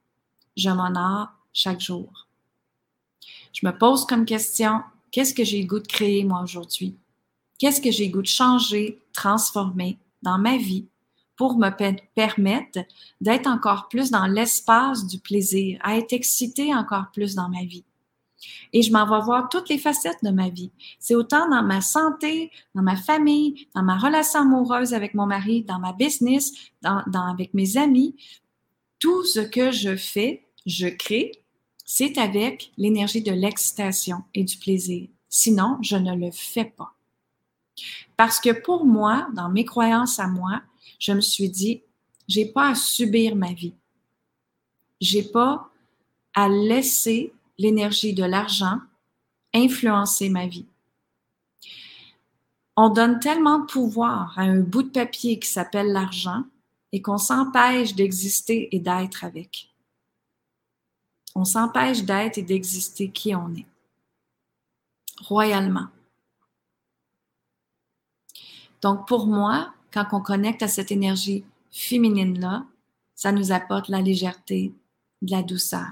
Je 0.57 0.69
m'honore 0.69 1.29
chaque 1.53 1.79
jour. 1.79 2.26
Je 3.59 3.65
me 3.65 3.75
pose 3.75 4.05
comme 4.05 4.25
question, 4.25 4.81
qu'est-ce 5.09 5.33
que 5.33 5.43
j'ai 5.43 5.63
le 5.63 5.67
goût 5.67 5.79
de 5.79 5.87
créer 5.87 6.23
moi 6.23 6.43
aujourd'hui? 6.43 6.95
Qu'est-ce 7.57 7.81
que 7.81 7.89
j'ai 7.89 8.05
le 8.05 8.11
goût 8.11 8.21
de 8.21 8.27
changer, 8.27 9.01
transformer 9.13 9.97
dans 10.21 10.37
ma 10.37 10.57
vie 10.57 10.85
pour 11.35 11.57
me 11.57 11.71
permettre 12.13 12.81
d'être 13.19 13.47
encore 13.47 13.87
plus 13.87 14.11
dans 14.11 14.27
l'espace 14.27 15.07
du 15.07 15.17
plaisir, 15.17 15.79
à 15.81 15.97
être 15.97 16.13
excité 16.13 16.75
encore 16.75 17.05
plus 17.11 17.33
dans 17.33 17.49
ma 17.49 17.63
vie? 17.63 17.83
Et 18.73 18.83
je 18.83 18.91
m'en 18.91 19.09
vais 19.09 19.25
voir 19.25 19.49
toutes 19.49 19.69
les 19.69 19.79
facettes 19.79 20.23
de 20.23 20.29
ma 20.29 20.49
vie. 20.49 20.69
C'est 20.99 21.15
autant 21.15 21.49
dans 21.49 21.63
ma 21.63 21.81
santé, 21.81 22.51
dans 22.75 22.83
ma 22.83 22.95
famille, 22.95 23.67
dans 23.73 23.81
ma 23.81 23.97
relation 23.97 24.41
amoureuse 24.41 24.93
avec 24.93 25.15
mon 25.15 25.25
mari, 25.25 25.63
dans 25.63 25.79
ma 25.79 25.93
business, 25.93 26.51
dans, 26.83 27.01
avec 27.27 27.55
mes 27.55 27.75
amis. 27.77 28.15
Tout 28.99 29.23
ce 29.23 29.39
que 29.39 29.71
je 29.71 29.95
fais, 29.95 30.45
je 30.67 30.89
crée 30.89 31.31
c'est 31.89 32.17
avec 32.17 32.73
l'énergie 32.77 33.21
de 33.21 33.31
l'excitation 33.31 34.23
et 34.35 34.43
du 34.43 34.57
plaisir. 34.57 35.07
Sinon, 35.29 35.77
je 35.81 35.95
ne 35.95 36.13
le 36.15 36.31
fais 36.31 36.65
pas. 36.65 36.93
Parce 38.17 38.41
que 38.41 38.51
pour 38.51 38.85
moi, 38.85 39.29
dans 39.33 39.47
mes 39.49 39.63
croyances 39.63 40.19
à 40.19 40.27
moi, 40.27 40.61
je 40.99 41.13
me 41.13 41.21
suis 41.21 41.49
dit, 41.49 41.81
j'ai 42.27 42.45
pas 42.45 42.71
à 42.71 42.75
subir 42.75 43.37
ma 43.37 43.53
vie. 43.53 43.73
J'ai 44.99 45.23
pas 45.23 45.69
à 46.35 46.49
laisser 46.49 47.31
l'énergie 47.57 48.13
de 48.13 48.25
l'argent 48.25 48.79
influencer 49.53 50.27
ma 50.27 50.45
vie. 50.45 50.65
On 52.75 52.89
donne 52.89 53.19
tellement 53.19 53.59
de 53.59 53.65
pouvoir 53.65 54.37
à 54.37 54.41
un 54.41 54.59
bout 54.59 54.83
de 54.83 54.89
papier 54.89 55.39
qui 55.39 55.49
s'appelle 55.49 55.93
l'argent 55.93 56.43
et 56.91 57.01
qu'on 57.01 57.17
s'empêche 57.17 57.95
d'exister 57.95 58.75
et 58.75 58.79
d'être 58.79 59.23
avec 59.23 59.69
on 61.37 61.45
s'empêche 61.45 62.03
d'être 62.03 62.39
et 62.39 62.41
d'exister 62.41 63.09
qui 63.09 63.35
on 63.35 63.53
est, 63.53 63.67
royalement. 65.21 65.87
Donc 68.81 69.07
pour 69.07 69.27
moi, 69.27 69.71
quand 69.93 70.05
on 70.13 70.19
connecte 70.19 70.63
à 70.63 70.67
cette 70.67 70.91
énergie 70.91 71.45
féminine-là, 71.71 72.65
ça 73.13 73.31
nous 73.31 73.51
apporte 73.51 73.87
la 73.87 74.01
légèreté, 74.01 74.73
de 75.21 75.31
la 75.31 75.43
douceur. 75.43 75.87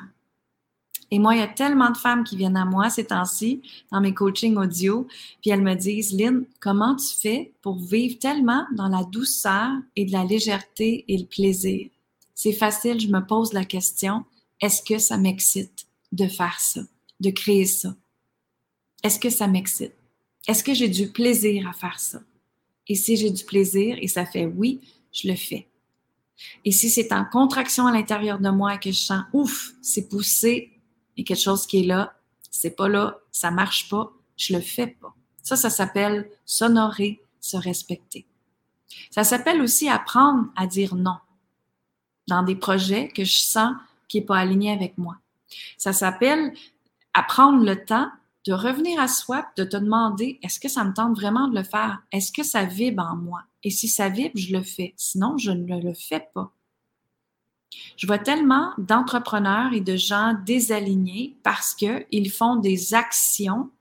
Et 1.11 1.19
moi, 1.19 1.35
il 1.35 1.39
y 1.39 1.43
a 1.43 1.47
tellement 1.47 1.91
de 1.91 1.97
femmes 1.97 2.23
qui 2.23 2.35
viennent 2.35 2.57
à 2.57 2.65
moi 2.65 2.89
ces 2.89 3.05
temps-ci, 3.05 3.61
dans 3.91 4.01
mes 4.01 4.13
coachings 4.15 4.57
audio, 4.57 5.07
puis 5.41 5.51
elles 5.51 5.61
me 5.61 5.75
disent, 5.75 6.11
Lynn, 6.13 6.45
comment 6.59 6.95
tu 6.95 7.15
fais 7.15 7.53
pour 7.61 7.77
vivre 7.77 8.17
tellement 8.17 8.65
dans 8.73 8.87
la 8.87 9.03
douceur 9.03 9.71
et 9.95 10.05
de 10.05 10.11
la 10.11 10.23
légèreté 10.23 11.05
et 11.07 11.17
le 11.17 11.25
plaisir? 11.25 11.89
C'est 12.33 12.53
facile, 12.53 12.99
je 12.99 13.07
me 13.07 13.19
pose 13.19 13.53
la 13.53 13.65
question, 13.65 14.25
est-ce 14.61 14.81
que 14.81 14.97
ça 14.97 15.17
m'excite 15.17 15.87
de 16.11 16.27
faire 16.27 16.59
ça, 16.59 16.81
de 17.19 17.29
créer 17.29 17.65
ça? 17.65 17.95
Est-ce 19.03 19.19
que 19.19 19.29
ça 19.29 19.47
m'excite? 19.47 19.93
Est-ce 20.47 20.63
que 20.63 20.73
j'ai 20.73 20.89
du 20.89 21.11
plaisir 21.11 21.67
à 21.67 21.73
faire 21.73 21.99
ça? 21.99 22.21
Et 22.87 22.95
si 22.95 23.17
j'ai 23.17 23.31
du 23.31 23.43
plaisir 23.43 23.97
et 23.99 24.07
ça 24.07 24.25
fait 24.25 24.45
oui, 24.45 24.81
je 25.11 25.27
le 25.27 25.35
fais. 25.35 25.67
Et 26.63 26.71
si 26.71 26.89
c'est 26.89 27.11
en 27.11 27.25
contraction 27.25 27.87
à 27.87 27.91
l'intérieur 27.91 28.39
de 28.39 28.49
moi 28.49 28.77
que 28.77 28.91
je 28.91 28.99
sens 28.99 29.23
ouf, 29.33 29.73
c'est 29.81 30.09
poussé 30.09 30.79
et 31.17 31.23
quelque 31.23 31.41
chose 31.41 31.65
qui 31.65 31.79
est 31.79 31.85
là, 31.85 32.13
c'est 32.51 32.75
pas 32.75 32.89
là, 32.89 33.19
ça 33.31 33.51
marche 33.51 33.89
pas, 33.89 34.11
je 34.37 34.53
le 34.53 34.61
fais 34.61 34.87
pas. 34.87 35.13
Ça, 35.41 35.55
ça 35.55 35.69
s'appelle 35.69 36.29
s'honorer, 36.45 37.21
se 37.39 37.57
respecter. 37.57 38.25
Ça 39.11 39.23
s'appelle 39.23 39.61
aussi 39.61 39.87
apprendre 39.89 40.47
à 40.55 40.67
dire 40.67 40.95
non 40.95 41.17
dans 42.27 42.43
des 42.43 42.55
projets 42.55 43.07
que 43.09 43.23
je 43.23 43.37
sens 43.37 43.75
qui 44.07 44.19
n'est 44.19 44.25
pas 44.25 44.37
aligné 44.37 44.71
avec 44.71 44.97
moi. 44.97 45.17
Ça 45.77 45.93
s'appelle 45.93 46.53
apprendre 47.13 47.63
le 47.63 47.83
temps 47.83 48.09
de 48.45 48.53
revenir 48.53 48.99
à 48.99 49.07
soi, 49.07 49.45
de 49.57 49.63
te 49.63 49.77
demander 49.77 50.39
est-ce 50.43 50.59
que 50.59 50.69
ça 50.69 50.83
me 50.83 50.93
tente 50.93 51.15
vraiment 51.15 51.47
de 51.47 51.55
le 51.55 51.63
faire? 51.63 52.03
Est-ce 52.11 52.31
que 52.31 52.43
ça 52.43 52.63
vibre 52.63 53.03
en 53.03 53.15
moi? 53.15 53.41
Et 53.63 53.71
si 53.71 53.87
ça 53.87 54.09
vibre, 54.09 54.37
je 54.37 54.53
le 54.53 54.61
fais. 54.61 54.93
Sinon, 54.97 55.37
je 55.37 55.51
ne 55.51 55.81
le 55.81 55.93
fais 55.93 56.27
pas. 56.33 56.51
Je 57.97 58.05
vois 58.05 58.19
tellement 58.19 58.71
d'entrepreneurs 58.77 59.73
et 59.73 59.81
de 59.81 59.95
gens 59.95 60.35
désalignés 60.45 61.35
parce 61.43 61.73
qu'ils 61.73 62.31
font 62.31 62.57
des 62.57 62.93
actions 62.93 63.71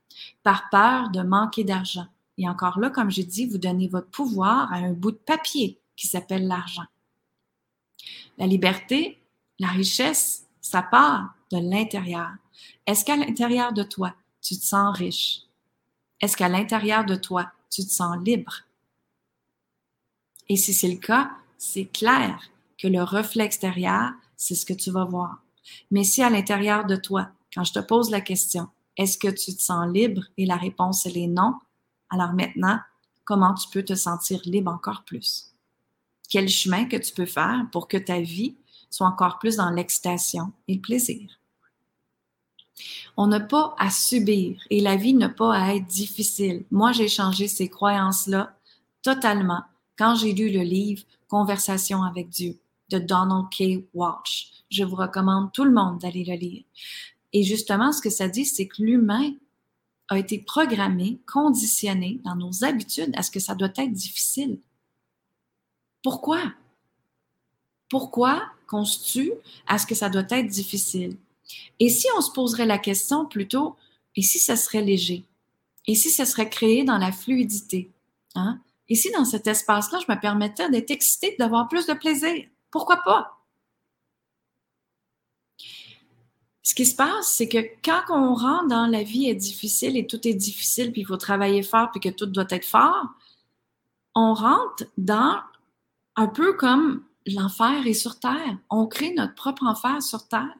par 0.43 0.69
peur 0.69 1.09
de 1.11 1.21
manquer 1.21 1.63
d'argent. 1.63 2.07
Et 2.37 2.49
encore 2.49 2.79
là, 2.79 2.89
comme 2.89 3.11
j'ai 3.11 3.23
dit, 3.23 3.45
vous 3.45 3.57
donnez 3.57 3.87
votre 3.87 4.09
pouvoir 4.09 4.71
à 4.73 4.77
un 4.77 4.93
bout 4.93 5.11
de 5.11 5.17
papier 5.17 5.79
qui 5.95 6.07
s'appelle 6.07 6.47
l'argent. 6.47 6.85
La 8.37 8.47
liberté, 8.47 9.19
la 9.59 9.67
richesse, 9.67 10.47
ça 10.61 10.81
part 10.81 11.35
de 11.51 11.57
l'intérieur. 11.57 12.31
Est-ce 12.85 13.05
qu'à 13.05 13.15
l'intérieur 13.15 13.73
de 13.73 13.83
toi, 13.83 14.13
tu 14.41 14.57
te 14.57 14.63
sens 14.63 14.97
riche? 14.97 15.41
Est-ce 16.21 16.37
qu'à 16.37 16.49
l'intérieur 16.49 17.05
de 17.05 17.15
toi, 17.15 17.51
tu 17.69 17.83
te 17.83 17.91
sens 17.91 18.17
libre? 18.23 18.63
Et 20.49 20.55
si 20.55 20.73
c'est 20.73 20.91
le 20.91 20.97
cas, 20.97 21.31
c'est 21.57 21.85
clair 21.85 22.39
que 22.77 22.87
le 22.87 23.03
reflet 23.03 23.45
extérieur, 23.45 24.11
c'est 24.35 24.55
ce 24.55 24.65
que 24.65 24.73
tu 24.73 24.91
vas 24.91 25.05
voir. 25.05 25.41
Mais 25.91 26.03
si 26.03 26.21
à 26.21 26.29
l'intérieur 26.29 26.85
de 26.85 26.95
toi, 26.95 27.29
quand 27.53 27.63
je 27.63 27.73
te 27.73 27.79
pose 27.79 28.11
la 28.11 28.21
question, 28.21 28.69
est-ce 28.97 29.17
que 29.17 29.27
tu 29.27 29.55
te 29.55 29.61
sens 29.61 29.91
libre? 29.91 30.23
Et 30.37 30.45
la 30.45 30.57
réponse, 30.57 31.05
elle 31.05 31.17
est 31.17 31.27
non. 31.27 31.55
Alors 32.09 32.33
maintenant, 32.33 32.79
comment 33.23 33.53
tu 33.53 33.67
peux 33.69 33.83
te 33.83 33.95
sentir 33.95 34.39
libre 34.45 34.71
encore 34.71 35.03
plus? 35.03 35.53
Quel 36.29 36.49
chemin 36.49 36.85
que 36.85 36.97
tu 36.97 37.13
peux 37.13 37.25
faire 37.25 37.65
pour 37.71 37.87
que 37.87 37.97
ta 37.97 38.19
vie 38.19 38.55
soit 38.89 39.07
encore 39.07 39.39
plus 39.39 39.57
dans 39.57 39.69
l'excitation 39.69 40.51
et 40.67 40.75
le 40.75 40.81
plaisir. 40.81 41.29
On 43.17 43.27
n'a 43.27 43.39
pas 43.39 43.75
à 43.77 43.89
subir 43.89 44.61
et 44.69 44.81
la 44.81 44.95
vie 44.97 45.13
n'a 45.13 45.29
pas 45.29 45.55
à 45.55 45.75
être 45.75 45.85
difficile. 45.85 46.65
Moi, 46.71 46.91
j'ai 46.91 47.07
changé 47.07 47.47
ces 47.47 47.69
croyances-là 47.69 48.57
totalement 49.01 49.63
quand 49.97 50.15
j'ai 50.15 50.33
lu 50.33 50.51
le 50.51 50.61
livre 50.61 51.03
Conversation 51.27 52.03
avec 52.03 52.29
Dieu 52.29 52.59
de 52.89 52.99
Donald 52.99 53.45
K. 53.49 53.83
Walsh. 53.93 54.51
Je 54.69 54.83
vous 54.83 54.95
recommande 54.95 55.51
tout 55.53 55.63
le 55.63 55.71
monde 55.71 55.99
d'aller 55.99 56.23
le 56.23 56.35
lire. 56.35 56.63
Et 57.33 57.43
justement, 57.43 57.91
ce 57.91 58.01
que 58.01 58.09
ça 58.09 58.27
dit, 58.27 58.45
c'est 58.45 58.67
que 58.67 58.81
l'humain 58.81 59.31
a 60.07 60.19
été 60.19 60.39
programmé, 60.39 61.19
conditionné 61.25 62.21
dans 62.23 62.35
nos 62.35 62.63
habitudes 62.63 63.11
à 63.15 63.23
ce 63.23 63.31
que 63.31 63.39
ça 63.39 63.55
doit 63.55 63.73
être 63.75 63.91
difficile. 63.91 64.59
Pourquoi? 66.03 66.39
Pourquoi 67.89 68.43
qu'on 68.67 68.85
se 68.85 69.29
à 69.67 69.77
ce 69.77 69.85
que 69.85 69.95
ça 69.95 70.09
doit 70.09 70.25
être 70.29 70.47
difficile? 70.47 71.17
Et 71.79 71.89
si 71.89 72.07
on 72.17 72.21
se 72.21 72.31
poserait 72.31 72.65
la 72.65 72.77
question 72.77 73.25
plutôt, 73.25 73.75
et 74.15 74.21
si 74.21 74.39
ça 74.39 74.55
serait 74.55 74.81
léger? 74.81 75.23
Et 75.87 75.95
si 75.95 76.09
ça 76.09 76.25
serait 76.25 76.49
créé 76.49 76.83
dans 76.83 76.97
la 76.97 77.11
fluidité? 77.11 77.91
Hein? 78.35 78.59
Et 78.89 78.95
si 78.95 79.11
dans 79.11 79.25
cet 79.25 79.47
espace-là, 79.47 79.99
je 80.05 80.11
me 80.11 80.19
permettais 80.19 80.69
d'être 80.69 80.91
excitée, 80.91 81.35
d'avoir 81.37 81.67
plus 81.67 81.85
de 81.85 81.93
plaisir? 81.93 82.45
Pourquoi 82.71 82.97
pas? 82.97 83.31
Ce 86.61 86.73
qui 86.73 86.85
se 86.87 86.95
passe, 86.95 87.27
c'est 87.27 87.47
que 87.47 87.59
quand 87.83 88.01
on 88.09 88.33
rentre 88.33 88.67
dans 88.67 88.87
la 88.87 89.03
vie 89.03 89.27
est 89.27 89.35
difficile 89.35 89.95
et 89.97 90.07
tout 90.07 90.27
est 90.27 90.33
difficile, 90.33 90.91
puis 90.91 91.01
il 91.01 91.05
faut 91.05 91.15
travailler 91.15 91.61
fort, 91.61 91.91
puis 91.91 91.99
que 91.99 92.09
tout 92.09 92.25
doit 92.25 92.47
être 92.49 92.65
fort, 92.65 93.05
on 94.15 94.33
rentre 94.33 94.83
dans 94.97 95.39
un 96.15 96.27
peu 96.27 96.53
comme 96.53 97.03
l'enfer 97.27 97.87
est 97.87 97.93
sur 97.93 98.19
Terre. 98.19 98.57
On 98.69 98.87
crée 98.87 99.13
notre 99.13 99.35
propre 99.35 99.63
enfer 99.63 100.01
sur 100.01 100.27
Terre. 100.27 100.55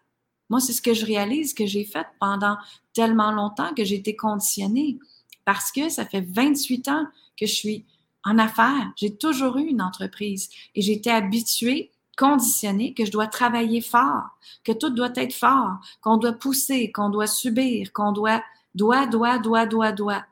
Moi, 0.50 0.60
c'est 0.60 0.74
ce 0.74 0.82
que 0.82 0.94
je 0.94 1.06
réalise 1.06 1.54
que 1.54 1.66
j'ai 1.66 1.86
fait 1.86 2.08
pendant 2.20 2.58
tellement 2.94 3.32
longtemps 3.32 3.74
que 3.74 3.84
j'ai 3.84 3.96
été 3.96 4.16
conditionnée 4.16 5.00
parce 5.44 5.72
que 5.72 5.90
ça 5.90 6.06
fait 6.06 6.22
28 6.22 6.88
ans 6.88 7.08
que 7.40 7.46
je 7.46 7.54
suis 7.54 7.86
en 8.24 8.38
affaires. 8.38 8.92
J'ai 8.96 9.16
toujours 9.16 9.58
eu 9.58 9.68
une 9.68 9.82
entreprise 9.82 10.50
et 10.74 10.82
j'ai 10.82 10.94
été 10.94 11.12
habituée, 11.12 11.92
conditionnée 12.18 12.94
que 12.94 13.06
je 13.06 13.12
dois 13.12 13.28
travailler 13.28 13.82
fort, 13.82 14.30
que 14.64 14.72
tout 14.72 14.90
doit 14.90 15.12
être 15.16 15.34
fort, 15.34 15.78
qu'on 16.02 16.18
doit 16.18 16.34
pousser, 16.34 16.92
qu'on 16.92 17.10
doit 17.10 17.28
subir, 17.28 17.92
qu'on 17.92 18.12
doit, 18.12 18.44
doit, 18.74 19.06
doit, 19.06 19.38
doit, 19.38 19.66
doit, 19.66 19.92
doit. 19.92 20.26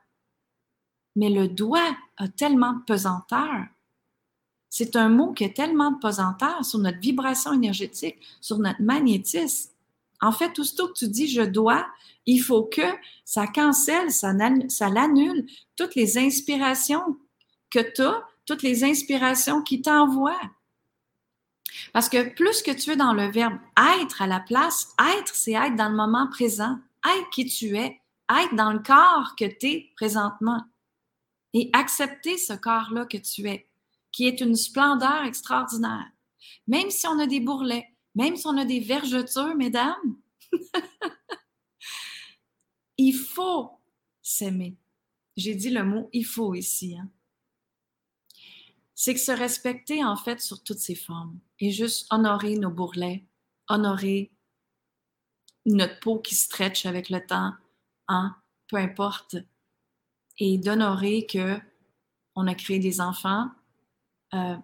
Mais 1.16 1.28
le 1.28 1.46
doigt 1.46 1.96
a 2.16 2.28
tellement 2.28 2.72
de 2.72 2.82
pesanteur. 2.84 3.66
C'est 4.76 4.96
un 4.96 5.08
mot 5.08 5.32
qui 5.32 5.44
a 5.44 5.48
tellement 5.48 5.92
de 5.92 5.98
pesanteur 5.98 6.64
sur 6.64 6.80
notre 6.80 6.98
vibration 6.98 7.52
énergétique, 7.52 8.16
sur 8.40 8.58
notre 8.58 8.82
magnétisme 8.82 9.70
en 10.24 10.32
fait, 10.32 10.52
tout 10.54 10.64
ce 10.64 10.74
que 10.74 10.92
tu 10.94 11.08
dis 11.08 11.28
je 11.28 11.42
dois, 11.42 11.86
il 12.24 12.38
faut 12.38 12.64
que 12.64 12.80
ça 13.26 13.46
cancelle, 13.46 14.10
ça, 14.10 14.32
ça 14.68 14.88
l'annule 14.88 15.46
toutes 15.76 15.94
les 15.94 16.16
inspirations 16.16 17.18
que 17.68 17.80
tu 17.94 18.00
as, 18.00 18.22
toutes 18.46 18.62
les 18.62 18.84
inspirations 18.84 19.62
qui 19.62 19.82
t'envoient. 19.82 20.50
Parce 21.92 22.08
que 22.08 22.34
plus 22.34 22.62
que 22.62 22.70
tu 22.70 22.92
es 22.92 22.96
dans 22.96 23.12
le 23.12 23.30
verbe 23.30 23.58
être 24.00 24.22
à 24.22 24.26
la 24.26 24.40
place, 24.40 24.94
être, 25.18 25.34
c'est 25.34 25.52
être 25.52 25.76
dans 25.76 25.90
le 25.90 25.96
moment 25.96 26.26
présent, 26.28 26.78
être 27.04 27.28
qui 27.30 27.44
tu 27.44 27.76
es, 27.76 28.00
être 28.30 28.54
dans 28.54 28.72
le 28.72 28.78
corps 28.78 29.34
que 29.36 29.44
tu 29.44 29.66
es 29.66 29.90
présentement 29.94 30.62
et 31.52 31.68
accepter 31.74 32.38
ce 32.38 32.54
corps-là 32.54 33.04
que 33.04 33.18
tu 33.18 33.46
es, 33.48 33.66
qui 34.14 34.28
est 34.28 34.40
une 34.40 34.54
splendeur 34.54 35.24
extraordinaire. 35.24 36.08
Même 36.68 36.88
si 36.88 37.04
on 37.08 37.18
a 37.18 37.26
des 37.26 37.40
bourrelets, 37.40 37.88
même 38.14 38.36
si 38.36 38.46
on 38.46 38.56
a 38.56 38.64
des 38.64 38.78
vergetures, 38.78 39.56
mesdames, 39.56 40.16
il 42.96 43.12
faut 43.12 43.72
s'aimer. 44.22 44.76
J'ai 45.36 45.56
dit 45.56 45.70
le 45.70 45.82
mot 45.82 46.08
il 46.12 46.24
faut 46.24 46.54
ici. 46.54 46.96
Hein. 46.96 47.10
C'est 48.94 49.14
que 49.14 49.20
se 49.20 49.32
respecter, 49.32 50.04
en 50.04 50.14
fait, 50.14 50.40
sur 50.40 50.62
toutes 50.62 50.78
ses 50.78 50.94
formes 50.94 51.40
et 51.58 51.72
juste 51.72 52.06
honorer 52.12 52.56
nos 52.56 52.70
bourrelets, 52.70 53.26
honorer 53.68 54.30
notre 55.66 55.98
peau 55.98 56.20
qui 56.20 56.36
stretch 56.36 56.86
avec 56.86 57.10
le 57.10 57.26
temps, 57.26 57.52
hein, 58.06 58.36
peu 58.68 58.76
importe, 58.76 59.38
et 60.38 60.56
d'honorer 60.58 61.26
que 61.26 61.58
on 62.36 62.46
a 62.46 62.54
créé 62.54 62.78
des 62.78 63.00
enfants, 63.00 63.50
euh, 64.34 64.56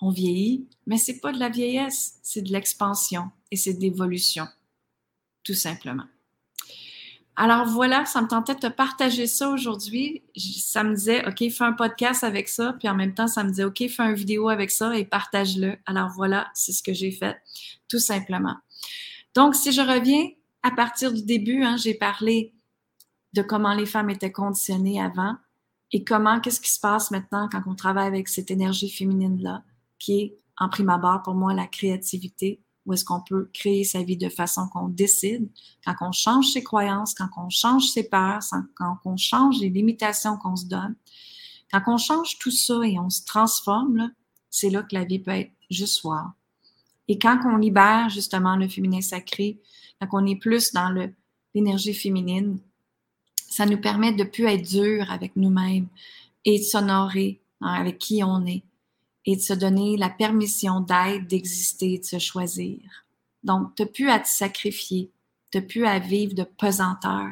on 0.00 0.10
vieillit, 0.10 0.68
mais 0.86 0.96
c'est 0.96 1.20
pas 1.20 1.32
de 1.32 1.38
la 1.38 1.48
vieillesse, 1.48 2.18
c'est 2.22 2.42
de 2.42 2.52
l'expansion 2.52 3.30
et 3.50 3.56
c'est 3.56 3.74
de 3.74 3.80
l'évolution, 3.80 4.46
tout 5.44 5.54
simplement. 5.54 6.04
Alors 7.34 7.66
voilà, 7.66 8.04
ça 8.04 8.20
me 8.20 8.28
tentait 8.28 8.54
de 8.54 8.60
te 8.60 8.66
partager 8.66 9.26
ça 9.26 9.48
aujourd'hui. 9.48 10.22
Ça 10.36 10.84
me 10.84 10.94
disait, 10.94 11.26
OK, 11.26 11.38
fais 11.50 11.64
un 11.64 11.72
podcast 11.72 12.24
avec 12.24 12.48
ça, 12.48 12.74
puis 12.78 12.88
en 12.88 12.94
même 12.94 13.14
temps, 13.14 13.26
ça 13.26 13.42
me 13.42 13.50
disait, 13.50 13.64
OK, 13.64 13.78
fais 13.88 14.02
une 14.02 14.14
vidéo 14.14 14.48
avec 14.48 14.70
ça 14.70 14.96
et 14.96 15.04
partage-le. 15.04 15.76
Alors 15.86 16.10
voilà, 16.10 16.50
c'est 16.54 16.72
ce 16.72 16.82
que 16.82 16.92
j'ai 16.92 17.10
fait, 17.10 17.40
tout 17.88 18.00
simplement. 18.00 18.56
Donc, 19.34 19.54
si 19.54 19.72
je 19.72 19.80
reviens 19.80 20.28
à 20.62 20.72
partir 20.72 21.12
du 21.12 21.22
début, 21.22 21.62
hein, 21.62 21.76
j'ai 21.76 21.94
parlé 21.94 22.52
de 23.32 23.40
comment 23.40 23.72
les 23.72 23.86
femmes 23.86 24.10
étaient 24.10 24.32
conditionnées 24.32 25.00
avant 25.00 25.36
et 25.92 26.04
comment, 26.04 26.40
qu'est-ce 26.40 26.60
qui 26.60 26.72
se 26.72 26.80
passe 26.80 27.10
maintenant 27.10 27.48
quand 27.50 27.62
on 27.66 27.74
travaille 27.74 28.06
avec 28.06 28.28
cette 28.28 28.50
énergie 28.50 28.90
féminine-là 28.90 29.62
qui 29.98 30.20
est 30.20 30.38
en 30.58 30.68
prime 30.68 30.88
abord 30.88 31.22
pour 31.22 31.34
moi 31.34 31.54
la 31.54 31.66
créativité, 31.66 32.60
où 32.86 32.92
est-ce 32.92 33.04
qu'on 33.04 33.20
peut 33.20 33.50
créer 33.54 33.84
sa 33.84 34.02
vie 34.02 34.16
de 34.16 34.28
façon 34.28 34.68
qu'on 34.68 34.88
décide, 34.88 35.48
quand 35.84 35.94
on 36.00 36.12
change 36.12 36.48
ses 36.48 36.62
croyances, 36.62 37.14
quand 37.14 37.28
on 37.36 37.48
change 37.50 37.88
ses 37.88 38.08
peurs, 38.08 38.40
quand 38.74 38.96
on 39.04 39.16
change 39.16 39.60
les 39.60 39.68
limitations 39.68 40.36
qu'on 40.36 40.56
se 40.56 40.66
donne, 40.66 40.96
quand 41.70 41.82
on 41.86 41.96
change 41.96 42.38
tout 42.38 42.50
ça 42.50 42.80
et 42.84 42.98
on 42.98 43.10
se 43.10 43.24
transforme, 43.24 44.10
c'est 44.50 44.70
là 44.70 44.82
que 44.82 44.94
la 44.94 45.04
vie 45.04 45.18
peut 45.18 45.30
être 45.30 45.52
juste 45.70 45.94
soir. 45.94 46.32
Et 47.08 47.18
quand 47.18 47.40
on 47.46 47.56
libère 47.56 48.08
justement 48.08 48.56
le 48.56 48.68
féminin 48.68 49.00
sacré, 49.00 49.60
quand 50.00 50.08
on 50.12 50.26
est 50.26 50.36
plus 50.36 50.72
dans 50.72 50.94
l'énergie 51.54 51.94
féminine, 51.94 52.58
ça 53.52 53.66
nous 53.66 53.78
permet 53.78 54.14
de 54.14 54.24
plus 54.24 54.46
être 54.46 54.66
dur 54.66 55.10
avec 55.10 55.36
nous-mêmes 55.36 55.86
et 56.46 56.58
de 56.58 56.64
s'honorer 56.64 57.38
hein, 57.60 57.74
avec 57.74 57.98
qui 57.98 58.24
on 58.24 58.46
est 58.46 58.62
et 59.26 59.36
de 59.36 59.42
se 59.42 59.52
donner 59.52 59.98
la 59.98 60.08
permission 60.08 60.80
d'être, 60.80 61.26
d'exister, 61.26 61.98
de 61.98 62.04
se 62.04 62.18
choisir. 62.18 62.80
Donc, 63.44 63.74
tu 63.74 63.82
n'as 63.82 63.88
plus 63.88 64.10
à 64.10 64.20
te 64.20 64.28
sacrifier, 64.28 65.10
tu 65.50 65.58
n'as 65.58 65.64
plus 65.64 65.84
à 65.84 65.98
vivre 65.98 66.34
de 66.34 66.44
pesanteur. 66.44 67.30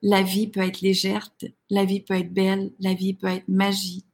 La 0.00 0.22
vie 0.22 0.46
peut 0.46 0.60
être 0.60 0.80
légère, 0.80 1.28
la 1.68 1.84
vie 1.84 2.00
peut 2.00 2.14
être 2.14 2.32
belle, 2.32 2.72
la 2.80 2.94
vie 2.94 3.12
peut 3.12 3.26
être 3.26 3.48
magie, 3.48 4.06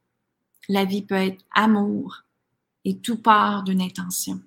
la 0.67 0.83
vie 0.83 1.03
peut 1.03 1.15
être 1.15 1.41
amour, 1.51 2.25
et 2.83 2.97
tout 2.97 3.17
part 3.17 3.63
d'une 3.63 3.81
intention. 3.81 4.41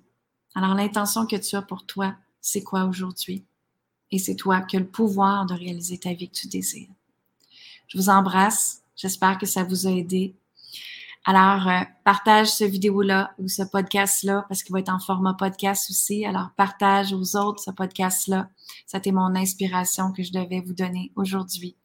Alors, 0.53 0.75
l'intention 0.75 1.25
que 1.25 1.37
tu 1.37 1.55
as 1.55 1.63
pour 1.63 1.87
toi, 1.87 2.13
c'est 2.39 2.63
quoi 2.63 2.85
aujourd'hui? 2.85 3.43
Et 4.11 4.19
c'est 4.19 4.35
toi 4.35 4.61
qui 4.61 4.77
as 4.77 4.79
le 4.79 4.87
pouvoir 4.87 5.45
de 5.45 5.53
réaliser 5.53 5.97
ta 5.97 6.13
vie 6.13 6.29
que 6.29 6.35
tu 6.35 6.47
désires. 6.47 6.89
Je 7.87 7.97
vous 7.97 8.09
embrasse. 8.09 8.83
J'espère 8.95 9.37
que 9.37 9.45
ça 9.45 9.63
vous 9.63 9.87
a 9.87 9.91
aidé. 9.91 10.35
Alors, 11.25 11.69
euh, 11.69 11.79
partage 12.03 12.49
ce 12.49 12.65
vidéo-là 12.65 13.33
ou 13.39 13.47
ce 13.47 13.63
podcast-là 13.63 14.45
parce 14.49 14.61
qu'il 14.61 14.73
va 14.73 14.79
être 14.79 14.93
en 14.93 14.99
format 14.99 15.33
podcast 15.33 15.89
aussi. 15.89 16.25
Alors, 16.25 16.49
partage 16.57 17.13
aux 17.13 17.37
autres 17.37 17.63
ce 17.63 17.71
podcast-là. 17.71 18.49
C'était 18.85 19.13
mon 19.13 19.33
inspiration 19.33 20.11
que 20.11 20.21
je 20.21 20.33
devais 20.33 20.59
vous 20.59 20.73
donner 20.73 21.13
aujourd'hui. 21.15 21.77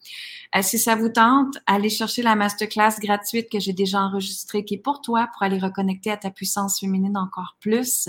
Euh, 0.56 0.62
si 0.62 0.76
ça 0.76 0.96
vous 0.96 1.10
tente, 1.10 1.56
allez 1.66 1.88
chercher 1.88 2.22
la 2.22 2.34
masterclass 2.34 2.98
gratuite 3.00 3.48
que 3.48 3.60
j'ai 3.60 3.72
déjà 3.72 4.00
enregistrée 4.00 4.64
qui 4.64 4.74
est 4.74 4.82
pour 4.82 5.02
toi 5.02 5.28
pour 5.32 5.44
aller 5.44 5.58
reconnecter 5.58 6.10
à 6.10 6.16
ta 6.16 6.32
puissance 6.32 6.80
féminine 6.80 7.16
encore 7.16 7.56
plus. 7.60 8.08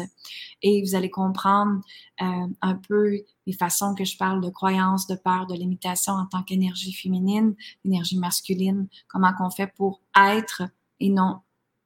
Et 0.63 0.81
vous 0.81 0.95
allez 0.95 1.11
comprendre 1.11 1.79
euh, 2.23 2.47
un 2.61 2.75
peu 2.87 3.19
les 3.45 3.53
façons 3.53 3.93
que 3.93 4.03
je 4.03 4.17
parle 4.17 4.41
de 4.41 4.49
croyances, 4.49 5.05
de 5.05 5.15
peur, 5.15 5.45
de 5.45 5.53
limitation 5.53 6.13
en 6.13 6.25
tant 6.25 6.41
qu'énergie 6.41 6.93
féminine, 6.93 7.53
énergie 7.85 8.17
masculine, 8.17 8.87
comment 9.07 9.33
qu'on 9.33 9.51
fait 9.51 9.71
pour 9.75 10.01
être 10.17 10.63
et 10.99 11.09
non, 11.09 11.39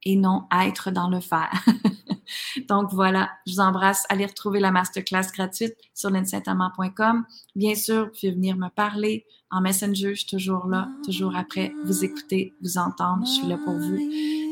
et 0.04 0.16
non 0.16 0.44
être 0.64 0.90
dans 0.90 1.08
le 1.08 1.20
faire. 1.20 1.52
Donc 2.68 2.92
voilà, 2.92 3.30
je 3.46 3.52
vous 3.54 3.60
embrasse. 3.60 4.04
Allez 4.08 4.26
retrouver 4.26 4.60
la 4.60 4.70
masterclass 4.70 5.30
gratuite 5.34 5.74
sur 5.94 6.10
linsaintamant.com. 6.10 7.24
Bien 7.54 7.74
sûr, 7.74 8.04
vous 8.06 8.10
pouvez 8.10 8.32
venir 8.32 8.56
me 8.56 8.68
parler 8.68 9.24
en 9.50 9.60
Messenger. 9.60 10.14
Je 10.14 10.20
suis 10.20 10.26
toujours 10.26 10.66
là, 10.66 10.88
toujours 11.04 11.36
après 11.36 11.72
vous 11.84 12.04
écouter, 12.04 12.54
vous 12.62 12.78
entendre. 12.78 13.24
Je 13.26 13.30
suis 13.30 13.46
là 13.46 13.58
pour 13.62 13.74
vous. 13.74 13.98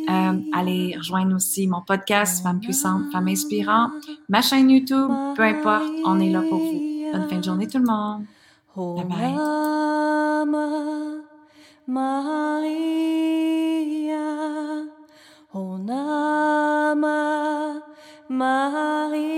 Euh, 0.09 0.41
allez 0.53 0.97
rejoindre 0.97 1.37
aussi 1.37 1.67
mon 1.67 1.83
podcast 1.83 2.43
Femme 2.43 2.61
puissante, 2.61 3.11
Femme 3.13 3.29
inspirante, 3.29 3.93
ma 4.29 4.43
chaîne 4.43 4.69
YouTube, 4.71 5.11
peu 5.37 5.43
importe, 5.43 5.89
on 6.05 6.19
est 6.19 6.31
là 6.31 6.43
pour 6.43 6.59
vous. 6.59 6.83
Bonne 7.13 7.29
fin 7.29 7.39
de 7.39 7.45
journée 7.45 7.69
tout 7.69 7.79
le 7.79 7.85
monde. 7.85 8.25
Bye 8.75 9.05
bye. 9.05 9.37
Ton 15.87 17.03
Maria. 18.29 19.32